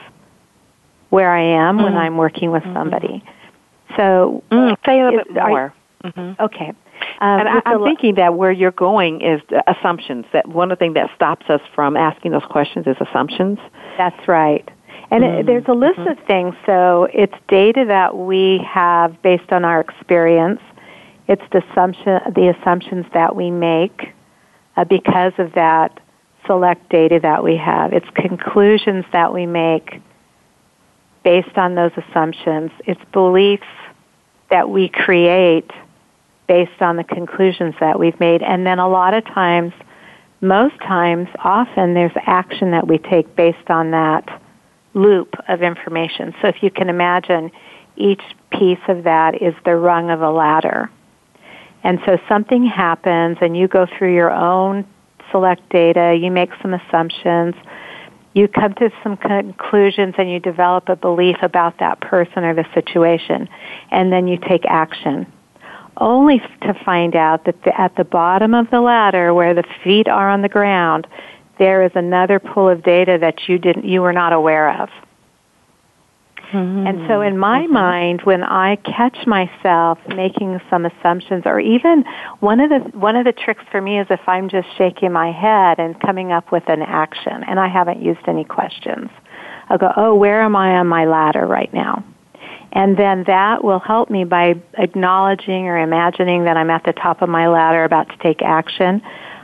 [1.10, 1.84] where I am mm-hmm.
[1.84, 2.74] when I'm working with mm-hmm.
[2.74, 3.24] somebody.
[3.96, 5.74] So, mm, say a little bit more.
[6.04, 6.42] Mm-hmm.
[6.42, 6.72] Okay.
[7.20, 10.24] Um, and I, am thinking that where you're going is assumptions.
[10.32, 13.58] That one of the things that stops us from asking those questions is assumptions.
[13.98, 14.68] That's right.
[15.10, 16.18] And it, there's a list mm-hmm.
[16.18, 16.54] of things.
[16.64, 20.60] So it's data that we have based on our experience.
[21.28, 24.14] It's the assumption, the assumptions that we make
[24.76, 26.00] uh, because of that
[26.46, 27.92] select data that we have.
[27.92, 30.00] It's conclusions that we make
[31.24, 32.70] based on those assumptions.
[32.86, 33.66] It's beliefs
[34.50, 35.70] that we create
[36.46, 38.42] based on the conclusions that we've made.
[38.42, 39.72] And then a lot of times,
[40.40, 44.42] most times, often there's action that we take based on that
[44.94, 46.34] loop of information.
[46.42, 47.50] So if you can imagine,
[47.96, 50.90] each piece of that is the rung of a ladder.
[51.84, 54.86] And so something happens and you go through your own
[55.32, 57.54] select data, you make some assumptions,
[58.34, 62.66] you come to some conclusions and you develop a belief about that person or the
[62.72, 63.48] situation,
[63.90, 65.26] and then you take action.
[65.96, 70.08] Only to find out that the, at the bottom of the ladder, where the feet
[70.08, 71.06] are on the ground,
[71.58, 74.88] there is another pool of data that you didn't, you were not aware of.
[76.52, 76.86] Mm-hmm.
[76.86, 77.72] And so in my mm-hmm.
[77.72, 82.04] mind, when I catch myself making some assumptions or even
[82.40, 85.32] one of the, one of the tricks for me is if I'm just shaking my
[85.32, 89.08] head and coming up with an action and I haven't used any questions.
[89.70, 92.04] I'll go, oh, where am I on my ladder right now?
[92.72, 97.22] And then that will help me by acknowledging or imagining that I'm at the top
[97.22, 99.00] of my ladder about to take action.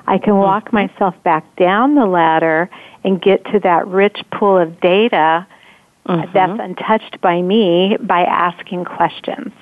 [0.07, 0.89] I can walk mm-hmm.
[0.89, 2.69] myself back down the ladder
[3.05, 5.47] and get to that rich pool of data
[6.09, 6.33] mm-hmm.
[6.33, 9.53] that's untouched by me by asking questions.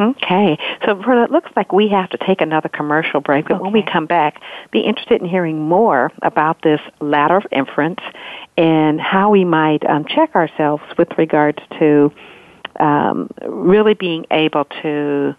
[0.00, 0.58] Okay.
[0.84, 3.62] So it looks like we have to take another commercial break, but okay.
[3.62, 8.00] when we come back, be interested in hearing more about this ladder of inference
[8.56, 12.12] and how we might um, check ourselves with regards to
[12.80, 15.36] um, really being able to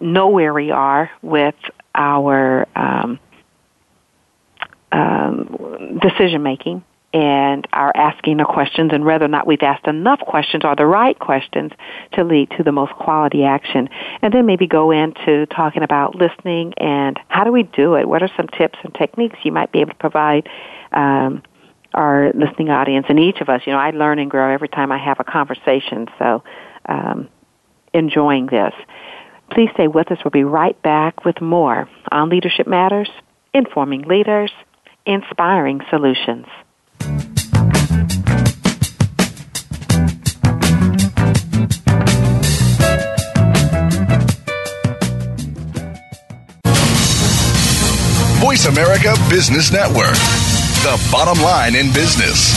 [0.00, 1.56] know where we are with
[1.94, 3.18] our um,
[4.90, 6.82] um decision making
[7.12, 10.84] and are asking the questions and whether or not we've asked enough questions or the
[10.84, 11.72] right questions
[12.12, 13.88] to lead to the most quality action.
[14.20, 18.06] And then maybe go into talking about listening and how do we do it?
[18.06, 20.48] What are some tips and techniques you might be able to provide
[20.92, 21.42] um,
[21.94, 23.62] our listening audience and each of us?
[23.64, 26.42] You know, I learn and grow every time I have a conversation, so
[26.86, 27.28] um,
[27.94, 28.74] enjoying this.
[29.50, 30.18] Please stay with us.
[30.22, 33.08] We'll be right back with more on Leadership Matters,
[33.54, 34.52] informing leaders,
[35.06, 36.44] inspiring solutions.
[48.48, 50.14] Voice America Business Network,
[50.80, 52.54] the bottom line in business.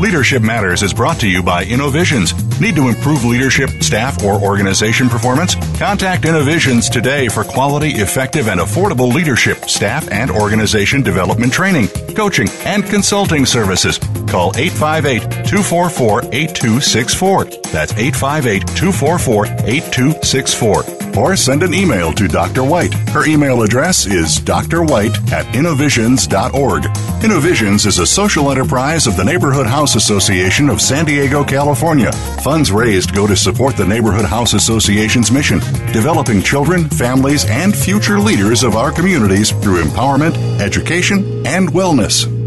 [0.00, 2.32] Leadership Matters is brought to you by Innovisions.
[2.60, 5.56] Need to improve leadership, staff, or organization performance?
[5.80, 12.48] Contact Innovisions today for quality, effective, and affordable leadership, staff, and organization development training, coaching,
[12.64, 13.98] and consulting services.
[14.28, 17.44] Call 858 244 8264.
[17.70, 22.64] That's 858 244 8264 or send an email to Dr.
[22.64, 22.94] White.
[23.10, 26.86] Her email address is drwhite at innovisions.org.
[27.22, 32.12] Innovisions is a social enterprise of the Neighborhood House Association of San Diego, California.
[32.42, 35.58] Funds raised go to support the Neighborhood House Association's mission,
[35.92, 42.41] developing children, families, and future leaders of our communities through empowerment, education, and wellness.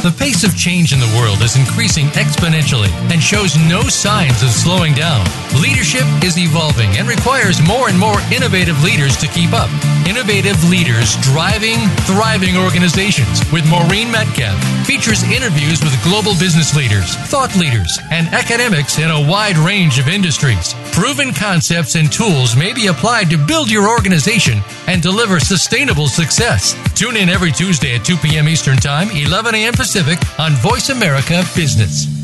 [0.00, 4.48] The pace of change in the world is increasing exponentially and shows no signs of
[4.48, 5.20] slowing down.
[5.60, 9.68] Leadership is evolving and requires more and more innovative leaders to keep up.
[10.08, 11.76] Innovative Leaders Driving
[12.08, 18.98] Thriving Organizations with Maureen Metcalf features interviews with global business leaders, thought leaders, and academics
[18.98, 20.72] in a wide range of industries.
[20.92, 26.74] Proven concepts and tools may be applied to build your organization and deliver sustainable success.
[26.94, 28.48] Tune in every Tuesday at 2 p.m.
[28.48, 29.72] Eastern Time, 11 a.m.
[29.72, 32.19] Pacific on Voice America Business.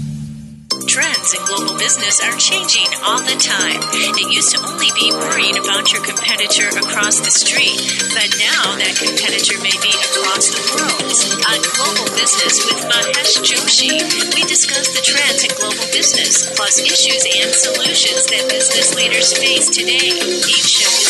[0.96, 3.84] Trends in global business are changing all the time.
[4.16, 7.76] It used to only be worrying about your competitor across the street,
[8.16, 11.12] but now that competitor may be across the world.
[11.52, 13.92] On Global Business with Mahesh Joshi,
[14.32, 19.68] we discuss the trends in global business, plus issues and solutions that business leaders face
[19.68, 20.16] today.
[20.48, 21.05] Each show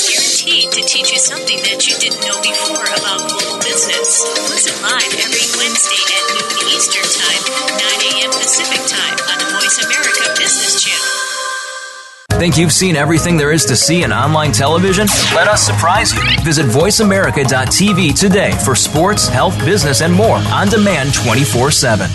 [0.47, 4.23] is to teach you something that you didn't know before about global business.
[4.47, 7.43] Listen live every Wednesday at noon Eastern Time,
[7.75, 8.31] 9 a.m.
[8.31, 12.39] Pacific Time on the Voice America Business Channel.
[12.39, 15.09] Think you've seen everything there is to see in online television?
[15.35, 16.23] Let us surprise you.
[16.45, 22.09] Visit VoiceAmerica.tv today for sports, health, business, and more on demand 24 7.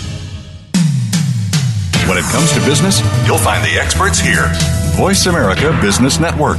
[2.08, 4.48] When it comes to business, you'll find the experts here.
[4.96, 6.58] Voice America Business Network.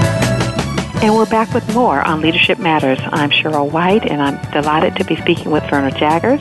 [1.03, 2.99] And we're back with more on Leadership Matters.
[3.11, 6.39] I'm Cheryl White, and I'm delighted to be speaking with Verna Jaggers,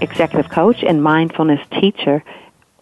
[0.00, 2.24] executive coach and mindfulness teacher,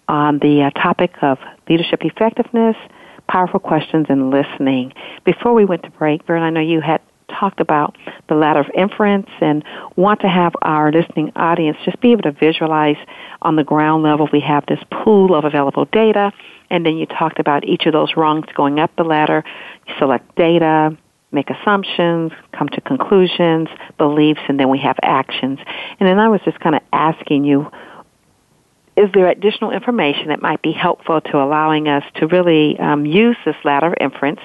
[0.07, 1.39] on the uh, topic of
[1.69, 2.77] leadership effectiveness,
[3.29, 4.93] powerful questions, and listening.
[5.25, 7.97] Before we went to break, Verna, I know you had talked about
[8.29, 9.65] the ladder of inference and
[9.97, 12.97] want to have our listening audience just be able to visualize
[13.43, 16.33] on the ground level we have this pool of available data
[16.71, 19.45] and then you talked about each of those rungs going up the ladder.
[19.87, 20.97] You select data,
[21.33, 25.59] make assumptions, come to conclusions, beliefs, and then we have actions.
[25.99, 27.71] And then I was just kind of asking you,
[28.97, 33.37] is there additional information that might be helpful to allowing us to really um, use
[33.45, 34.41] this ladder of inference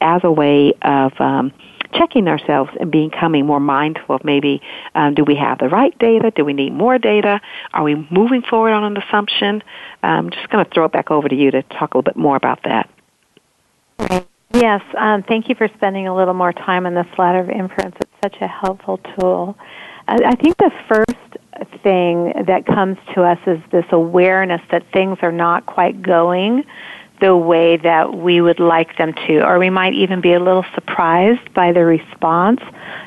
[0.00, 1.52] as a way of um,
[1.92, 4.60] checking ourselves and becoming more mindful of maybe
[4.94, 6.32] um, do we have the right data?
[6.34, 7.40] Do we need more data?
[7.72, 9.62] Are we moving forward on an assumption?
[10.02, 12.02] I'm um, just going to throw it back over to you to talk a little
[12.02, 12.88] bit more about that.
[14.52, 17.96] Yes, um, thank you for spending a little more time on this ladder of inference.
[18.00, 19.56] It's such a helpful tool.
[20.08, 25.32] I think the first thing that comes to us is this awareness that things are
[25.32, 26.64] not quite going
[27.20, 30.64] the way that we would like them to, or we might even be a little
[30.74, 32.60] surprised by the response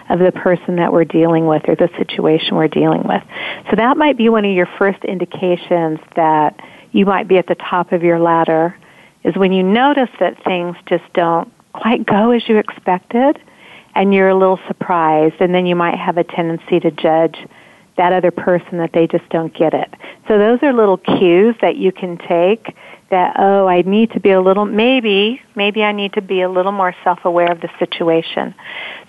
[0.09, 3.23] of the person that we're dealing with or the situation we're dealing with.
[3.69, 6.59] So that might be one of your first indications that
[6.91, 8.75] you might be at the top of your ladder
[9.23, 13.39] is when you notice that things just don't quite go as you expected
[13.95, 17.37] and you're a little surprised and then you might have a tendency to judge
[17.97, 19.93] that other person that they just don't get it.
[20.27, 22.75] So those are little cues that you can take
[23.11, 26.49] that oh I need to be a little maybe maybe I need to be a
[26.49, 28.53] little more self-aware of the situation.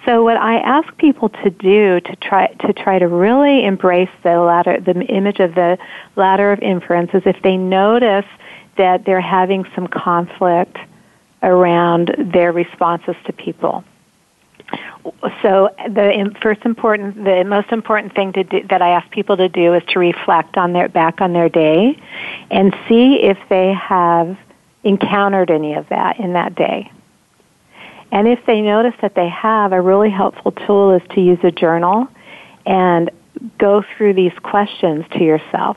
[0.07, 4.39] So what I ask people to do to try to try to really embrace the
[4.39, 5.79] ladder the image of the
[6.17, 8.27] ladder of inference is if they notice
[8.77, 10.79] that they're having some conflict
[11.43, 13.85] around their responses to people
[15.43, 19.49] so the first important, the most important thing to do, that I ask people to
[19.49, 22.01] do is to reflect on their back on their day,
[22.51, 24.37] and see if they have
[24.85, 26.91] encountered any of that in that day.
[28.13, 31.51] And if they notice that they have, a really helpful tool is to use a
[31.51, 32.09] journal
[32.67, 33.11] and
[33.59, 35.77] go through these questions to yourself.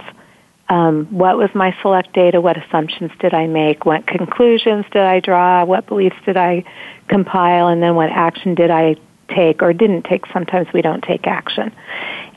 [0.70, 2.42] Um, what was my select data?
[2.42, 3.86] What assumptions did I make?
[3.86, 5.64] What conclusions did I draw?
[5.66, 6.64] What beliefs did I
[7.08, 7.68] compile?
[7.68, 8.96] And then what action did I
[9.36, 10.26] take or didn't take.
[10.34, 11.72] Sometimes we don't take action.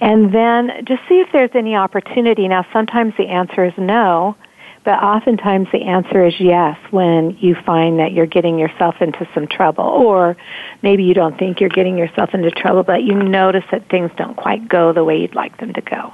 [0.00, 2.48] And then just see if there's any opportunity.
[2.48, 4.36] Now, sometimes the answer is no,
[4.84, 9.48] but oftentimes the answer is yes when you find that you're getting yourself into some
[9.48, 9.84] trouble.
[9.84, 10.36] Or
[10.82, 14.36] maybe you don't think you're getting yourself into trouble, but you notice that things don't
[14.36, 16.12] quite go the way you'd like them to go.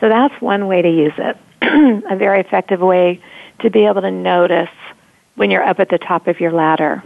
[0.00, 1.36] So that's one way to use it.
[2.10, 3.20] a very effective way
[3.60, 4.68] to be able to notice
[5.34, 7.02] when you're up at the top of your ladder.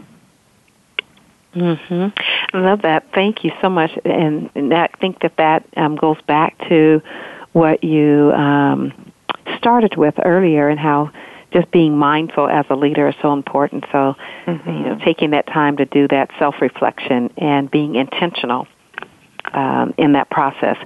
[1.56, 2.56] Mm-hmm.
[2.56, 3.06] I love that.
[3.14, 3.90] Thank you so much.
[4.04, 7.00] And, and I think that that um, goes back to
[7.52, 9.12] what you um,
[9.56, 11.10] started with earlier and how
[11.52, 13.84] just being mindful as a leader is so important.
[13.90, 14.14] So,
[14.46, 14.70] mm-hmm.
[14.70, 18.66] you know, taking that time to do that self-reflection and being intentional
[19.54, 20.76] um, in that process.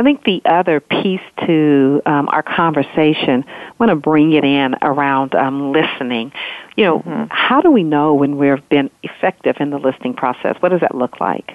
[0.00, 4.74] I think the other piece to um, our conversation, I want to bring it in
[4.80, 6.32] around um, listening.
[6.74, 7.24] You know, mm-hmm.
[7.28, 10.56] how do we know when we've been effective in the listening process?
[10.60, 11.52] What does that look like?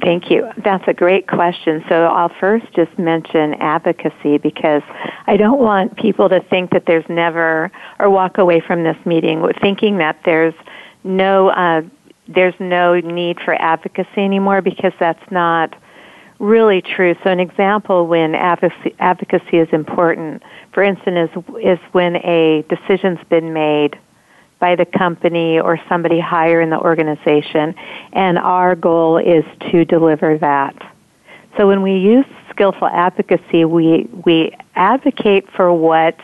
[0.00, 0.48] Thank you.
[0.64, 1.84] That's a great question.
[1.86, 4.82] So I'll first just mention advocacy because
[5.26, 9.46] I don't want people to think that there's never or walk away from this meeting
[9.60, 10.54] thinking that there's
[11.04, 11.82] no uh,
[12.26, 15.74] there's no need for advocacy anymore because that's not
[16.38, 17.14] really true.
[17.24, 23.52] So an example when advocacy, is important, for instance, is, is when a decision's been
[23.52, 23.98] made
[24.58, 27.74] by the company or somebody higher in the organization,
[28.12, 30.74] and our goal is to deliver that.
[31.56, 36.18] So when we use skillful advocacy, we, we advocate for what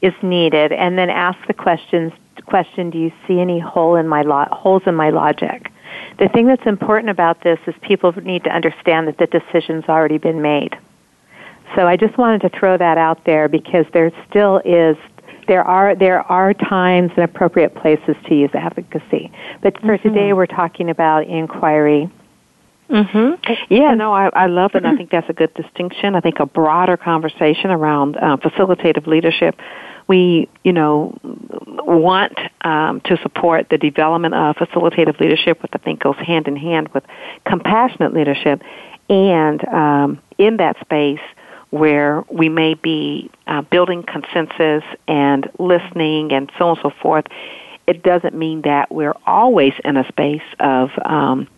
[0.00, 2.12] is needed and then ask the questions,
[2.46, 5.71] question, do you see any hole in my lo- holes in my logic?
[6.18, 10.18] The thing that's important about this is people need to understand that the decision's already
[10.18, 10.76] been made.
[11.74, 14.96] So I just wanted to throw that out there because there still is
[15.48, 19.32] there are there are times and appropriate places to use advocacy.
[19.62, 20.08] But for mm-hmm.
[20.08, 22.10] today we're talking about inquiry.
[22.90, 23.72] Mm-hmm.
[23.72, 24.84] Yeah, no, I, I love it.
[24.84, 26.14] I think that's a good distinction.
[26.14, 29.58] I think a broader conversation around uh, facilitative leadership
[30.08, 36.00] we, you know, want um, to support the development of facilitative leadership, which I think
[36.00, 37.04] goes hand in hand with
[37.44, 38.62] compassionate leadership,
[39.08, 41.20] and um, in that space
[41.70, 47.24] where we may be uh, building consensus and listening and so on and so forth,
[47.86, 51.48] it doesn't mean that we're always in a space of um,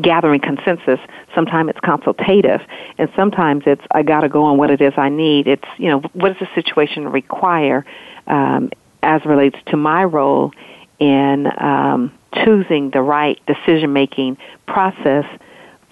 [0.00, 1.00] gathering consensus.
[1.34, 2.60] Sometimes it's consultative,
[2.98, 5.46] and sometimes it's I got to go on what it is I need.
[5.46, 7.84] It's you know what does the situation require
[8.26, 8.70] um,
[9.02, 10.52] as relates to my role
[10.98, 12.12] in um,
[12.44, 15.24] choosing the right decision making process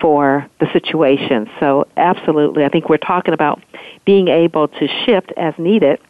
[0.01, 1.49] for the situation.
[1.61, 3.63] So absolutely, I think we're talking about
[4.05, 6.01] being able to shift as needed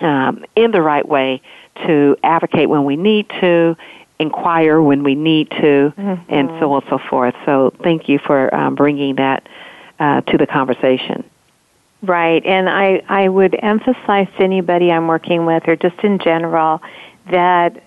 [0.00, 1.40] um, in the right way
[1.86, 3.76] to advocate when we need to
[4.18, 6.32] inquire when we need to, mm-hmm.
[6.32, 7.34] and so on and so forth.
[7.44, 9.48] So thank you for um, bringing that
[9.98, 11.24] uh, to the conversation.
[12.02, 16.82] Right, and I, I would emphasize to anybody I'm working with, or just in general,
[17.30, 17.82] that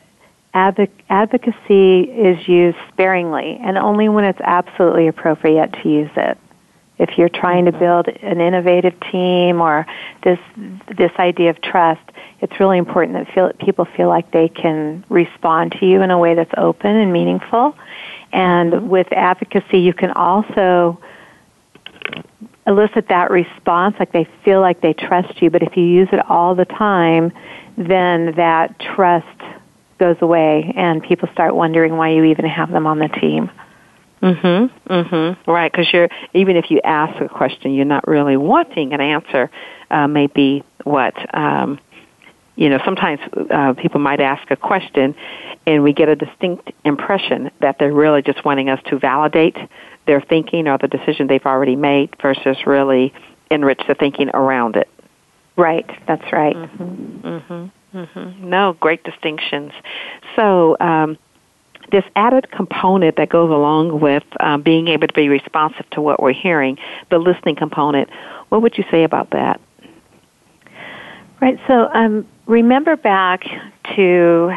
[0.54, 6.38] advocacy is used sparingly and only when it's absolutely appropriate to use it.
[7.00, 9.88] If you're trying to build an innovative team or
[10.24, 10.40] this
[10.98, 12.02] this idea of trust,
[12.42, 16.18] it's really important that feel, people feel like they can respond to you in a
[16.18, 17.76] way that's open and meaningful.
[18.32, 21.00] And with advocacy, you can also
[22.68, 25.50] elicit that response, like they feel like they trust you.
[25.50, 27.32] But if you use it all the time,
[27.78, 29.26] then that trust
[30.00, 33.50] goes away, and people start wondering why you even have them on the team.
[34.22, 34.70] Mhm.
[34.90, 35.38] Mhm.
[35.48, 39.50] Right, because you're even if you ask a question, you're not really wanting an answer.
[39.90, 41.80] Uh, maybe what um,
[42.60, 45.16] you know, sometimes uh, people might ask a question
[45.66, 49.56] and we get a distinct impression that they're really just wanting us to validate
[50.08, 53.14] their thinking or the decision they've already made versus really
[53.50, 54.90] enrich the thinking around it.
[55.56, 56.56] Right, that's right.
[56.56, 57.28] Mm-hmm.
[57.28, 57.98] Mm-hmm.
[57.98, 58.50] Mm-hmm.
[58.50, 59.72] No, great distinctions.
[60.36, 61.18] So, um,
[61.92, 66.22] this added component that goes along with um, being able to be responsive to what
[66.22, 66.78] we're hearing,
[67.10, 68.10] the listening component,
[68.50, 69.60] what would you say about that?
[71.42, 71.60] Right.
[71.68, 73.44] So, um, remember back
[73.96, 74.52] to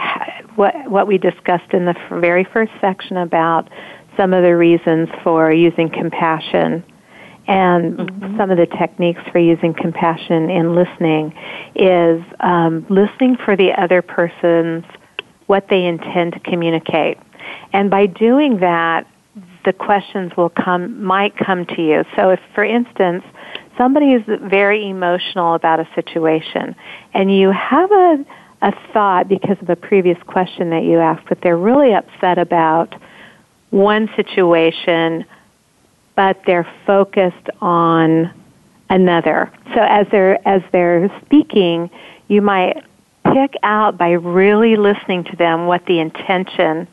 [0.56, 3.68] what what we discussed in the very first section about
[4.16, 6.84] some of the reasons for using compassion
[7.46, 8.36] and mm-hmm.
[8.36, 11.32] some of the techniques for using compassion in listening
[11.74, 14.84] is um, listening for the other person's
[15.52, 17.18] what they intend to communicate
[17.72, 19.06] and by doing that
[19.64, 23.22] the questions will come might come to you so if for instance
[23.76, 26.74] somebody is very emotional about a situation
[27.14, 28.24] and you have a,
[28.62, 32.94] a thought because of a previous question that you asked that they're really upset about
[33.72, 35.24] one situation,
[36.14, 38.32] but they're focused on
[38.90, 39.50] another.
[39.74, 41.90] So as they're, as they're speaking,
[42.28, 42.84] you might
[43.24, 46.88] pick out by really listening to them what the intention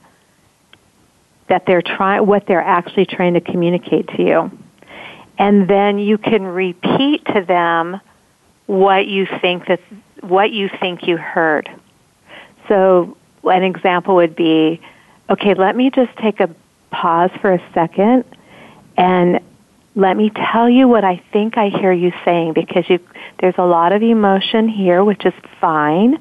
[1.48, 4.52] that they're trying, what they're actually trying to communicate to you
[5.40, 8.02] and then you can repeat to them
[8.68, 9.80] what you think that
[10.20, 11.70] what you think you heard.
[12.68, 14.82] So an example would be,
[15.30, 16.54] okay, let me just take a
[16.92, 18.26] pause for a second
[18.98, 19.40] and
[19.96, 23.00] let me tell you what I think I hear you saying because you,
[23.40, 26.18] there's a lot of emotion here, which is fine,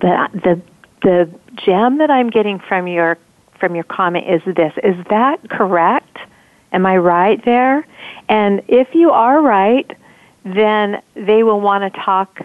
[0.00, 0.60] but the
[1.02, 3.18] the gem that I'm getting from your
[3.58, 6.18] from your comment is this: is that correct?
[6.72, 7.86] Am I right there?
[8.28, 9.90] And if you are right,
[10.44, 12.40] then they will want to talk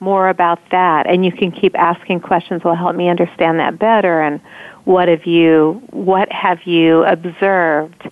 [0.00, 4.20] more about that and you can keep asking questions will help me understand that better
[4.22, 4.40] and
[4.84, 8.08] what have you what have you observed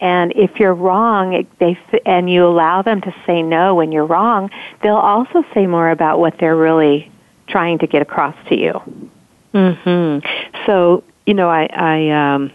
[0.00, 4.50] And if you're wrong, they and you allow them to say no when you're wrong,
[4.82, 7.10] they'll also say more about what they're really
[7.46, 8.82] trying to get across to you.
[9.54, 10.24] Mhm.
[10.66, 12.50] So, you know, I I um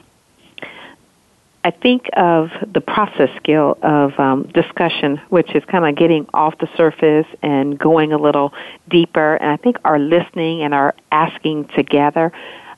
[1.64, 6.58] I think of the process skill of um, discussion, which is kind of getting off
[6.60, 8.54] the surface and going a little
[8.90, 9.36] deeper.
[9.36, 12.32] And I think our listening and our asking together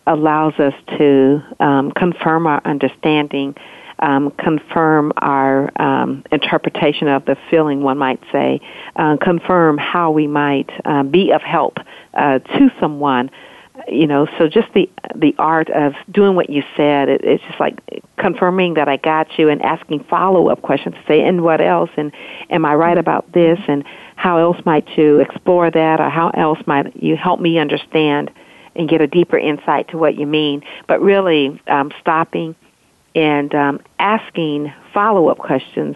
[0.08, 3.56] allows us to um, confirm our understanding,
[4.02, 8.60] um, confirm our um, interpretation of the feeling, one might say,
[8.96, 11.78] uh, confirm how we might uh, be of help
[12.14, 13.30] uh, to someone.
[13.88, 17.60] You know so just the the art of doing what you said it, it's just
[17.60, 17.80] like
[18.18, 21.90] confirming that i got you and asking follow up questions to say and what else?
[21.98, 22.12] And
[22.52, 23.58] am i right about this?
[23.68, 23.84] And
[24.16, 26.00] how else might you explore that?
[26.00, 28.30] Or how else might you help me understand
[28.76, 30.62] and get a deeper insight to what you mean?
[30.88, 32.56] But really um, stopping
[33.16, 35.96] and um, asking follow up questions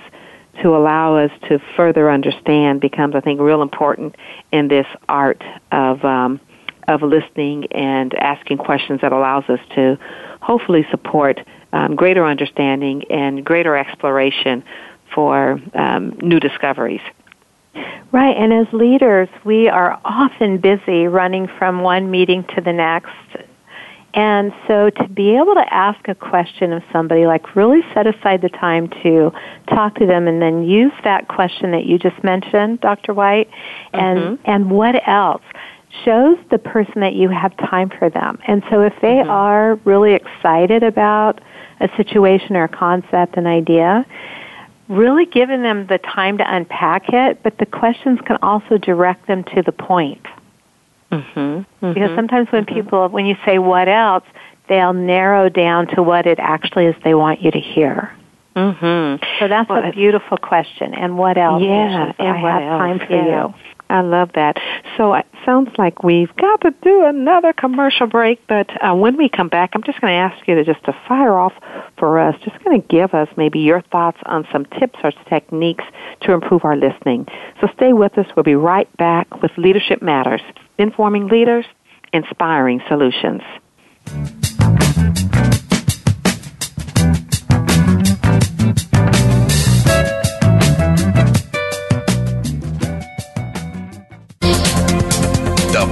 [0.61, 4.15] to allow us to further understand becomes i think real important
[4.51, 6.39] in this art of um,
[6.87, 9.97] of listening and asking questions that allows us to
[10.41, 11.39] hopefully support
[11.73, 14.63] um, greater understanding and greater exploration
[15.13, 17.01] for um, new discoveries.
[18.11, 23.11] Right, and as leaders, we are often busy running from one meeting to the next.
[24.15, 28.41] And so to be able to ask a question of somebody, like really set aside
[28.41, 29.31] the time to
[29.67, 33.13] talk to them and then use that question that you just mentioned, Dr.
[33.13, 33.49] White,
[33.93, 34.43] and, mm-hmm.
[34.45, 35.43] and what else?
[36.03, 38.37] shows the person that you have time for them.
[38.47, 39.29] And so if they mm-hmm.
[39.29, 41.39] are really excited about
[41.79, 44.05] a situation or a concept, an idea,
[44.87, 49.43] really giving them the time to unpack it, but the questions can also direct them
[49.55, 50.25] to the point.
[51.15, 51.39] Mm-hmm.
[51.39, 51.93] Mm-hmm.
[51.93, 52.75] Because sometimes when mm-hmm.
[52.75, 54.23] people, when you say what else,
[54.67, 58.15] they'll narrow down to what it actually is they want you to hear.
[58.55, 59.23] Mm-hmm.
[59.39, 60.93] So that's well, a beautiful question.
[60.93, 61.61] And what else?
[61.61, 62.79] Yeah, and I have else?
[62.79, 63.47] time for yeah.
[63.47, 63.53] you.
[63.89, 64.57] I love that.
[64.97, 69.29] So it sounds like we've got to do another commercial break, but uh, when we
[69.29, 71.53] come back, I'm just going to ask you to just to fire off
[71.97, 75.83] for us, just going to give us maybe your thoughts on some tips or techniques
[76.21, 77.27] to improve our listening.
[77.61, 78.25] So stay with us.
[78.35, 80.41] We'll be right back with Leadership Matters,
[80.77, 81.65] informing leaders,
[82.11, 83.41] inspiring solutions.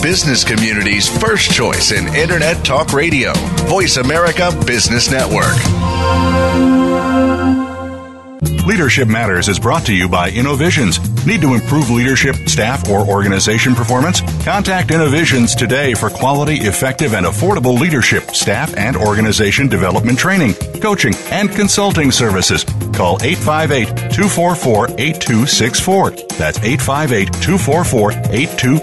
[0.04, 3.32] Business community's first choice in Internet Talk Radio,
[3.70, 5.56] Voice America Business Network.
[8.68, 11.00] Leadership Matters is brought to you by Innovisions.
[11.26, 14.22] Need to improve leadership, staff, or organization performance?
[14.44, 21.14] Contact Innovisions today for quality, effective, and affordable leadership, staff, and organization development training, coaching,
[21.30, 22.66] and consulting services.
[22.94, 26.12] Call 858 244 8264.
[26.38, 28.83] That's 858 244 8264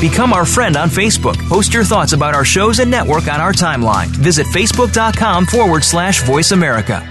[0.00, 1.36] Become our friend on Facebook.
[1.48, 4.06] Post your thoughts about our shows and network on our timeline.
[4.08, 7.02] Visit facebook.com forward slash voice America.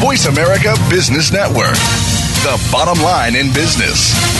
[0.00, 1.74] Voice America Business Network,
[2.42, 4.39] the bottom line in business.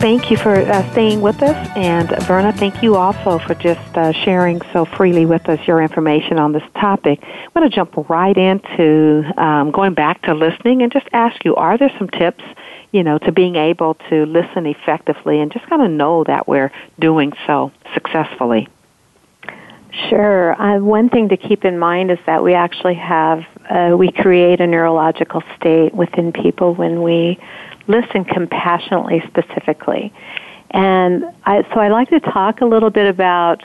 [0.00, 1.70] Thank you for uh, staying with us.
[1.74, 6.38] And Verna, thank you also for just uh, sharing so freely with us your information
[6.38, 7.18] on this topic.
[7.22, 11.56] I'm going to jump right into um, going back to listening and just ask you,
[11.56, 12.44] are there some tips,
[12.92, 16.70] you know, to being able to listen effectively and just kind of know that we're
[17.00, 18.68] doing so successfully?
[20.08, 20.60] Sure.
[20.62, 24.60] Uh, one thing to keep in mind is that we actually have, uh, we create
[24.60, 27.38] a neurological state within people when we
[27.88, 30.12] listen compassionately specifically.
[30.70, 33.62] And I, so I'd like to talk a little bit about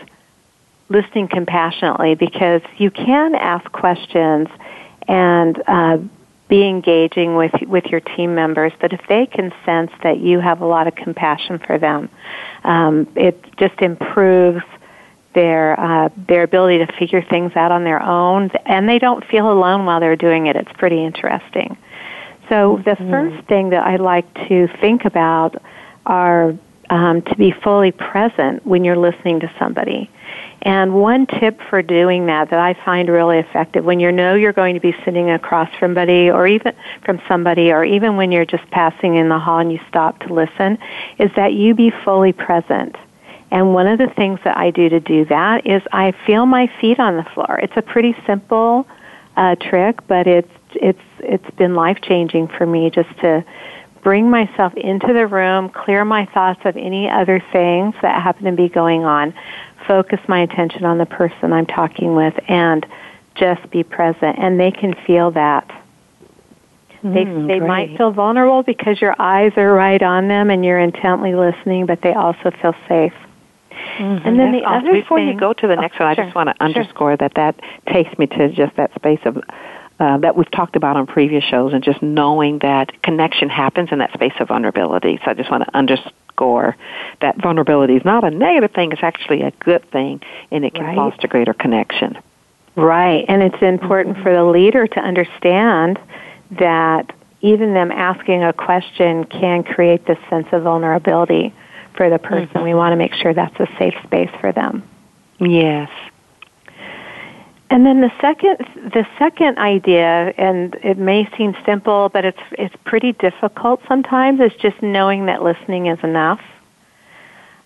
[0.90, 4.48] listening compassionately because you can ask questions
[5.08, 5.98] and uh,
[6.48, 10.62] be engaging with with your team members, but if they can sense that you have
[10.62, 12.10] a lot of compassion for them,
[12.64, 14.64] um, it just improves
[15.34, 19.52] their uh, their ability to figure things out on their own, and they don't feel
[19.52, 20.56] alone while they're doing it.
[20.56, 21.78] It's pretty interesting.
[22.54, 23.10] So the mm-hmm.
[23.10, 25.60] first thing that I like to think about
[26.06, 26.54] are
[26.88, 30.12] um, to be fully present when you're listening to somebody.
[30.62, 34.54] And one tip for doing that that I find really effective when you know you're
[34.54, 38.46] going to be sitting across from somebody or even from somebody or even when you're
[38.46, 40.78] just passing in the hall and you stop to listen
[41.18, 42.96] is that you be fully present.
[43.50, 46.72] And one of the things that I do to do that is I feel my
[46.80, 47.60] feet on the floor.
[47.64, 48.86] It's a pretty simple
[49.36, 53.44] uh, trick, but it's it's it's been life changing for me just to
[54.04, 58.52] bring myself into the room, clear my thoughts of any other things that happen to
[58.52, 59.34] be going on,
[59.88, 62.86] focus my attention on the person I'm talking with, and
[63.36, 64.38] just be present.
[64.38, 65.68] And they can feel that.
[67.02, 67.68] Mm, they they great.
[67.68, 72.02] might feel vulnerable because your eyes are right on them and you're intently listening, but
[72.02, 73.14] they also feel safe.
[73.98, 74.28] Mm-hmm.
[74.28, 74.88] And then That's the awesome.
[74.88, 77.12] other before thing, you go to the next oh, one, I just want to underscore
[77.12, 77.18] sure.
[77.18, 77.60] that that
[77.92, 79.38] takes me to just that space of
[80.04, 84.00] uh, that we've talked about on previous shows, and just knowing that connection happens in
[84.00, 85.18] that space of vulnerability.
[85.24, 86.76] So I just want to underscore
[87.22, 90.84] that vulnerability is not a negative thing; it's actually a good thing, and it can
[90.84, 90.96] right.
[90.96, 92.18] foster greater connection.
[92.76, 96.00] Right, and it's important for the leader to understand
[96.60, 101.54] that even them asking a question can create this sense of vulnerability
[101.96, 102.48] for the person.
[102.48, 102.64] Mm-hmm.
[102.64, 104.84] We want to make sure that's a safe space for them.
[105.40, 105.90] Yes.
[107.74, 108.58] And then the second,
[108.94, 114.40] the second idea, and it may seem simple, but it's it's pretty difficult sometimes.
[114.42, 116.40] Is just knowing that listening is enough.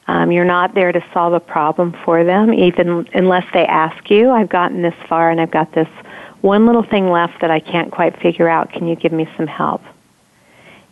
[0.08, 4.30] Um, you're not there to solve a problem for them, even unless they ask you.
[4.30, 5.90] I've gotten this far, and I've got this
[6.40, 8.72] one little thing left that I can't quite figure out.
[8.72, 9.82] Can you give me some help?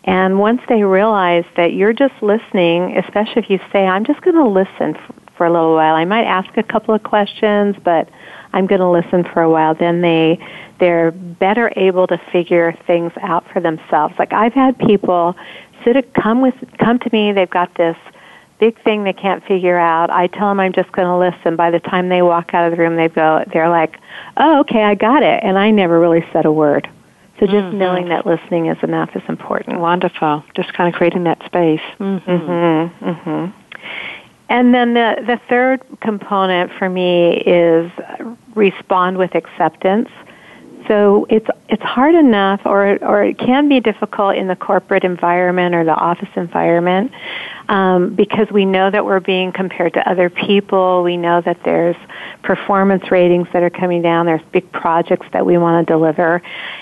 [0.04, 4.36] And once they realize that you're just listening, especially if you say, I'm just going
[4.36, 4.98] to listen
[5.38, 8.10] for a little while, I might ask a couple of questions, but
[8.56, 10.40] I'm going to listen for a while, then they,
[10.80, 14.16] they're better able to figure things out for themselves.
[14.18, 15.36] Like I've had people
[15.84, 17.98] sit, come with, come to me, they've got this
[18.60, 20.10] big thing they can't figure out.
[20.10, 21.58] I tell them I'm just going to listen.
[21.58, 24.00] By the time they walk out of the room, they go, they're like,
[24.38, 25.44] oh, okay, I got it.
[25.44, 26.90] And I never really said a word.
[27.40, 27.78] So just mm-hmm.
[27.78, 29.82] knowing that listening is enough is important.
[29.82, 30.46] Wonderful.
[30.56, 31.82] Just kind of creating that space.
[32.00, 32.32] Mm-hmm.
[32.32, 33.10] Mm-hmm.
[33.10, 33.62] mm-hmm.
[34.50, 37.92] And then the, the third component for me is
[38.54, 40.10] respond with acceptance.
[40.88, 45.74] So it's it's hard enough, or or it can be difficult in the corporate environment
[45.74, 47.12] or the office environment,
[47.70, 51.02] um, because we know that we're being compared to other people.
[51.02, 51.96] We know that there's
[52.44, 54.28] performance ratings that are coming down.
[54.28, 56.42] There's big projects that we want to deliver,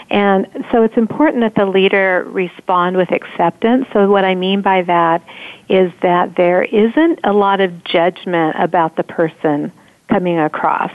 [0.09, 3.87] and so it's important that the leader respond with acceptance.
[3.93, 5.23] So what I mean by that
[5.69, 9.71] is that there isn't a lot of judgment about the person
[10.09, 10.91] coming across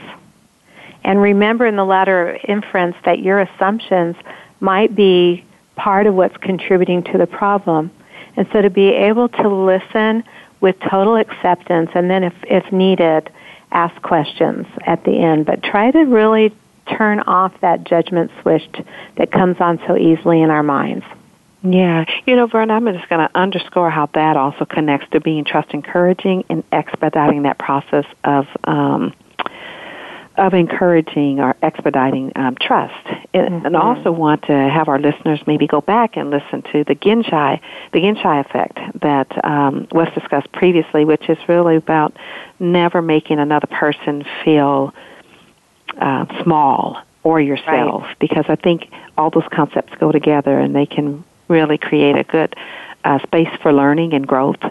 [1.03, 4.15] and remember in the ladder inference that your assumptions
[4.59, 5.43] might be
[5.75, 7.91] part of what's contributing to the problem.
[8.35, 10.23] And so to be able to listen
[10.61, 13.31] with total acceptance and then if, if needed,
[13.71, 15.45] ask questions at the end.
[15.45, 16.53] But try to really
[16.97, 18.67] turn off that judgment switch
[19.15, 21.05] that comes on so easily in our minds.
[21.61, 22.05] Yeah.
[22.25, 25.71] You know, Vern, I'm just going to underscore how that also connects to being trust
[25.73, 29.13] encouraging and expediting that process of um,
[30.39, 32.93] of encouraging or expediting um, trust,
[33.33, 33.65] and, mm-hmm.
[33.65, 37.59] and, also want to have our listeners maybe go back and listen to the Genshai,
[37.91, 42.15] the Genshai effect that um, was discussed previously, which is really about
[42.59, 44.93] never making another person feel
[45.97, 48.19] uh, small or yourself, right.
[48.19, 52.55] because I think all those concepts go together and they can really create a good
[53.03, 54.61] uh, space for learning and growth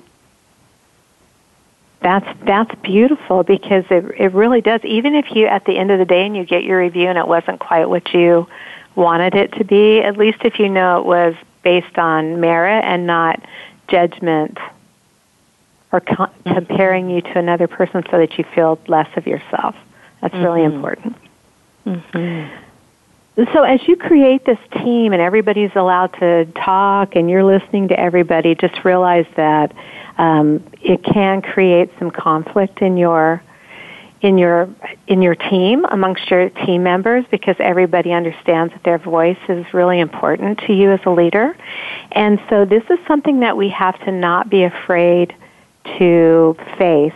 [2.00, 4.80] that's that's beautiful because it it really does.
[4.84, 7.18] Even if you at the end of the day and you get your review and
[7.18, 8.46] it wasn't quite what you
[8.94, 13.06] wanted it to be, at least if you know it was based on merit and
[13.06, 13.44] not
[13.88, 14.58] judgment
[15.92, 16.54] or co- mm-hmm.
[16.54, 19.74] comparing you to another person so that you feel less of yourself.
[20.20, 20.44] That's mm-hmm.
[20.44, 21.16] really important.
[21.86, 22.67] Mm-hmm.
[23.52, 27.98] So as you create this team and everybody's allowed to talk and you're listening to
[27.98, 29.72] everybody, just realize that
[30.16, 33.42] um, it can create some conflict in your
[34.20, 34.68] in your
[35.06, 40.00] in your team amongst your team members because everybody understands that their voice is really
[40.00, 41.56] important to you as a leader.
[42.10, 45.32] And so this is something that we have to not be afraid
[45.98, 47.12] to face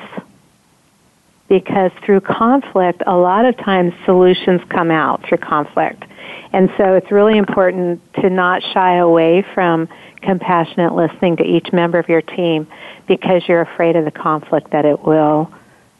[1.53, 6.03] because through conflict a lot of times solutions come out through conflict.
[6.50, 9.86] And so it's really important to not shy away from
[10.22, 12.66] compassionate listening to each member of your team
[13.07, 15.53] because you're afraid of the conflict that it will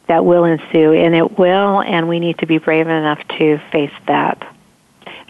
[0.09, 3.92] that will ensue and it will and we need to be brave enough to face
[4.07, 4.57] that.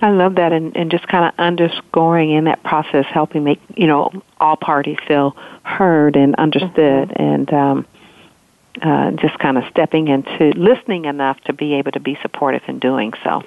[0.01, 3.89] I love that and, and just kind of underscoring in that process helping make, you
[3.89, 7.23] know, all parties feel heard and understood mm-hmm.
[7.23, 7.87] and um
[8.81, 12.79] uh, just kind of stepping into listening enough to be able to be supportive in
[12.79, 13.43] doing so.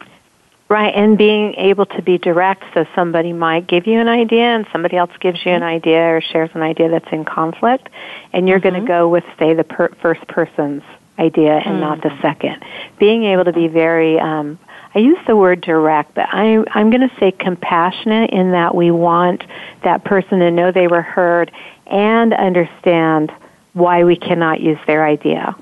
[0.68, 4.66] Right, and being able to be direct so somebody might give you an idea and
[4.72, 5.76] somebody else gives you an mm-hmm.
[5.76, 7.88] idea or shares an idea that's in conflict,
[8.34, 8.70] and you're mm-hmm.
[8.70, 10.82] going to go with, say, the per- first person's
[11.20, 11.80] idea and mm-hmm.
[11.82, 12.22] not the mm-hmm.
[12.22, 12.66] second.
[12.98, 14.58] Being able to be very, um,
[14.96, 18.90] I use the word direct, but I, I'm going to say compassionate in that we
[18.90, 19.44] want
[19.84, 21.52] that person to know they were heard
[21.86, 23.32] and understand
[23.76, 25.56] why we cannot use their idea.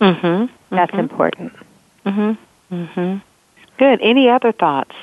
[0.00, 0.74] Mm-hmm.
[0.74, 1.52] That's important.
[2.06, 2.74] Mm-hmm.
[2.74, 3.16] Mm-hmm.
[3.78, 4.00] Good.
[4.00, 4.94] Any other thoughts?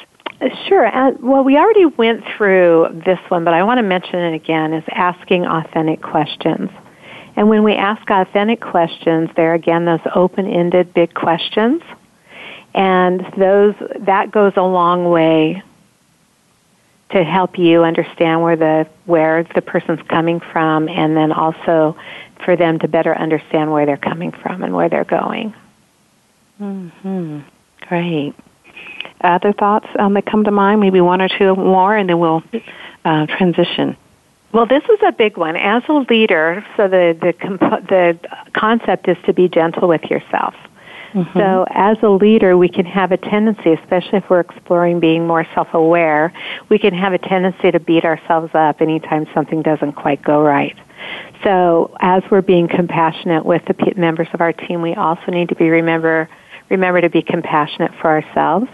[0.68, 0.86] Sure.
[0.86, 4.74] Uh, well, we already went through this one, but I want to mention it again
[4.74, 6.70] is asking authentic questions.
[7.36, 11.84] And when we ask authentic questions, they're again those open-ended big questions.
[12.74, 15.62] And those that goes a long way
[17.12, 21.96] to help you understand where the where the person's coming from and then also
[22.44, 25.54] for them to better understand where they're coming from and where they're going.
[26.62, 27.44] Mhm.
[27.88, 28.34] Great.
[29.22, 30.82] Other thoughts um, that come to mind?
[30.82, 32.44] Maybe one or two more, and then we'll
[33.06, 33.96] uh, transition.
[34.52, 35.56] Well, this is a big one.
[35.56, 38.20] As a leader, so the the comp- the
[38.54, 40.56] concept is to be gentle with yourself.
[41.14, 41.40] Mm-hmm.
[41.40, 45.46] So, as a leader, we can have a tendency, especially if we're exploring being more
[45.56, 46.34] self-aware,
[46.70, 50.78] we can have a tendency to beat ourselves up anytime something doesn't quite go right.
[51.44, 55.56] So, as we're being compassionate with the members of our team, we also need to
[55.56, 56.30] be remember
[56.70, 58.68] remember to be compassionate for ourselves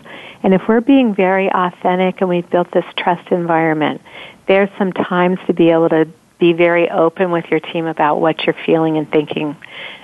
[0.43, 4.01] and if we're being very authentic and we've built this trust environment,
[4.47, 6.05] there's some times to be able to
[6.43, 9.55] be very open with your team about what you're feeling and thinking.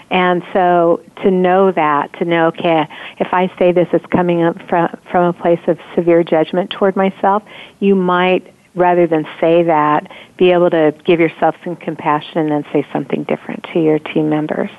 [0.10, 2.88] And so to know that, to know, okay,
[3.18, 6.96] if I say this, it's coming up from, from a place of severe judgment toward
[6.96, 7.44] myself,
[7.82, 12.88] you might, rather than say that, be able to give yourself some compassion and say
[12.94, 14.72] something different to your team members.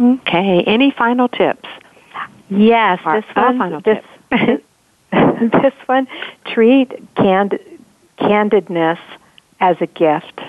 [0.00, 0.62] Okay.
[0.68, 1.68] Any final tips?
[2.48, 4.04] Yes, this one, final this,
[5.10, 6.06] this one,
[6.46, 7.60] treat candid,
[8.20, 9.00] candidness
[9.58, 10.40] as a gift.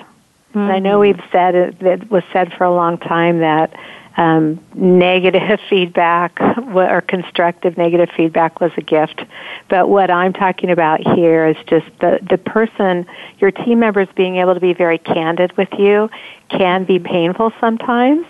[0.52, 0.60] Mm-hmm.
[0.60, 1.20] And I know mm-hmm.
[1.20, 3.74] we've said it, it was said for a long time that
[4.18, 9.24] um, negative feedback or constructive negative feedback was a gift.
[9.70, 13.06] But what I'm talking about here is just the, the person,
[13.39, 16.10] your team members being able to be very candid with you
[16.49, 18.26] can be painful sometimes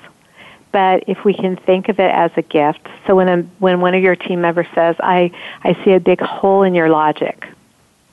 [0.72, 3.93] but if we can think of it as a gift, so when a, when one
[3.93, 5.32] of your team members says, "I
[5.63, 7.45] I see a big hole in your logic,"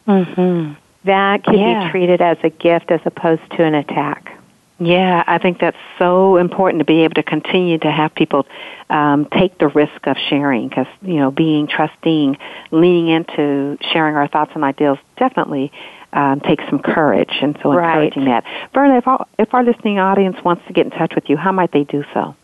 [0.07, 0.73] mm-hmm.
[1.05, 1.85] That can yeah.
[1.85, 4.35] be treated as a gift as opposed to an attack.
[4.81, 8.47] Yeah, I think that's so important to be able to continue to have people
[8.89, 12.39] um, take the risk of sharing because, you know, being trusting,
[12.71, 15.73] leaning into sharing our thoughts and ideas definitely
[16.13, 17.33] um, takes some courage.
[17.43, 18.45] And so encouraging right.
[18.45, 18.71] that.
[18.73, 21.51] Verna, if our, if our listening audience wants to get in touch with you, how
[21.51, 22.37] might they do so?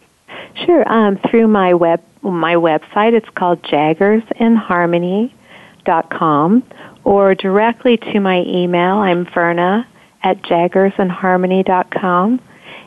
[0.67, 0.91] Sure.
[0.91, 6.63] Um, through my web my website, it's called jaggersandharmony.com,
[7.05, 8.97] or directly to my email.
[8.97, 9.87] I'm Verna
[10.23, 12.41] at jaggersandharmony.com.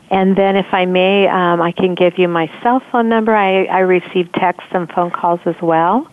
[0.09, 3.35] And then, if I may, um, I can give you my cell phone number.
[3.35, 6.09] I, I receive texts and phone calls as well,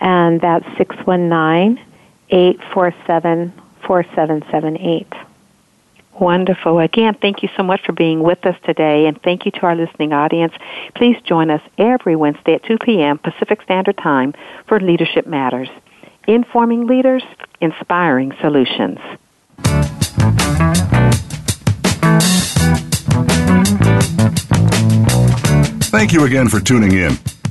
[0.00, 1.84] and that's 619
[2.30, 3.52] 847
[3.86, 5.12] 4778.
[6.20, 6.78] Wonderful.
[6.78, 9.74] Again, thank you so much for being with us today, and thank you to our
[9.74, 10.52] listening audience.
[10.94, 13.18] Please join us every Wednesday at 2 p.m.
[13.18, 14.32] Pacific Standard Time
[14.68, 15.68] for Leadership Matters.
[16.26, 17.22] Informing leaders,
[17.60, 18.98] inspiring solutions.
[25.90, 27.18] Thank you again for tuning in.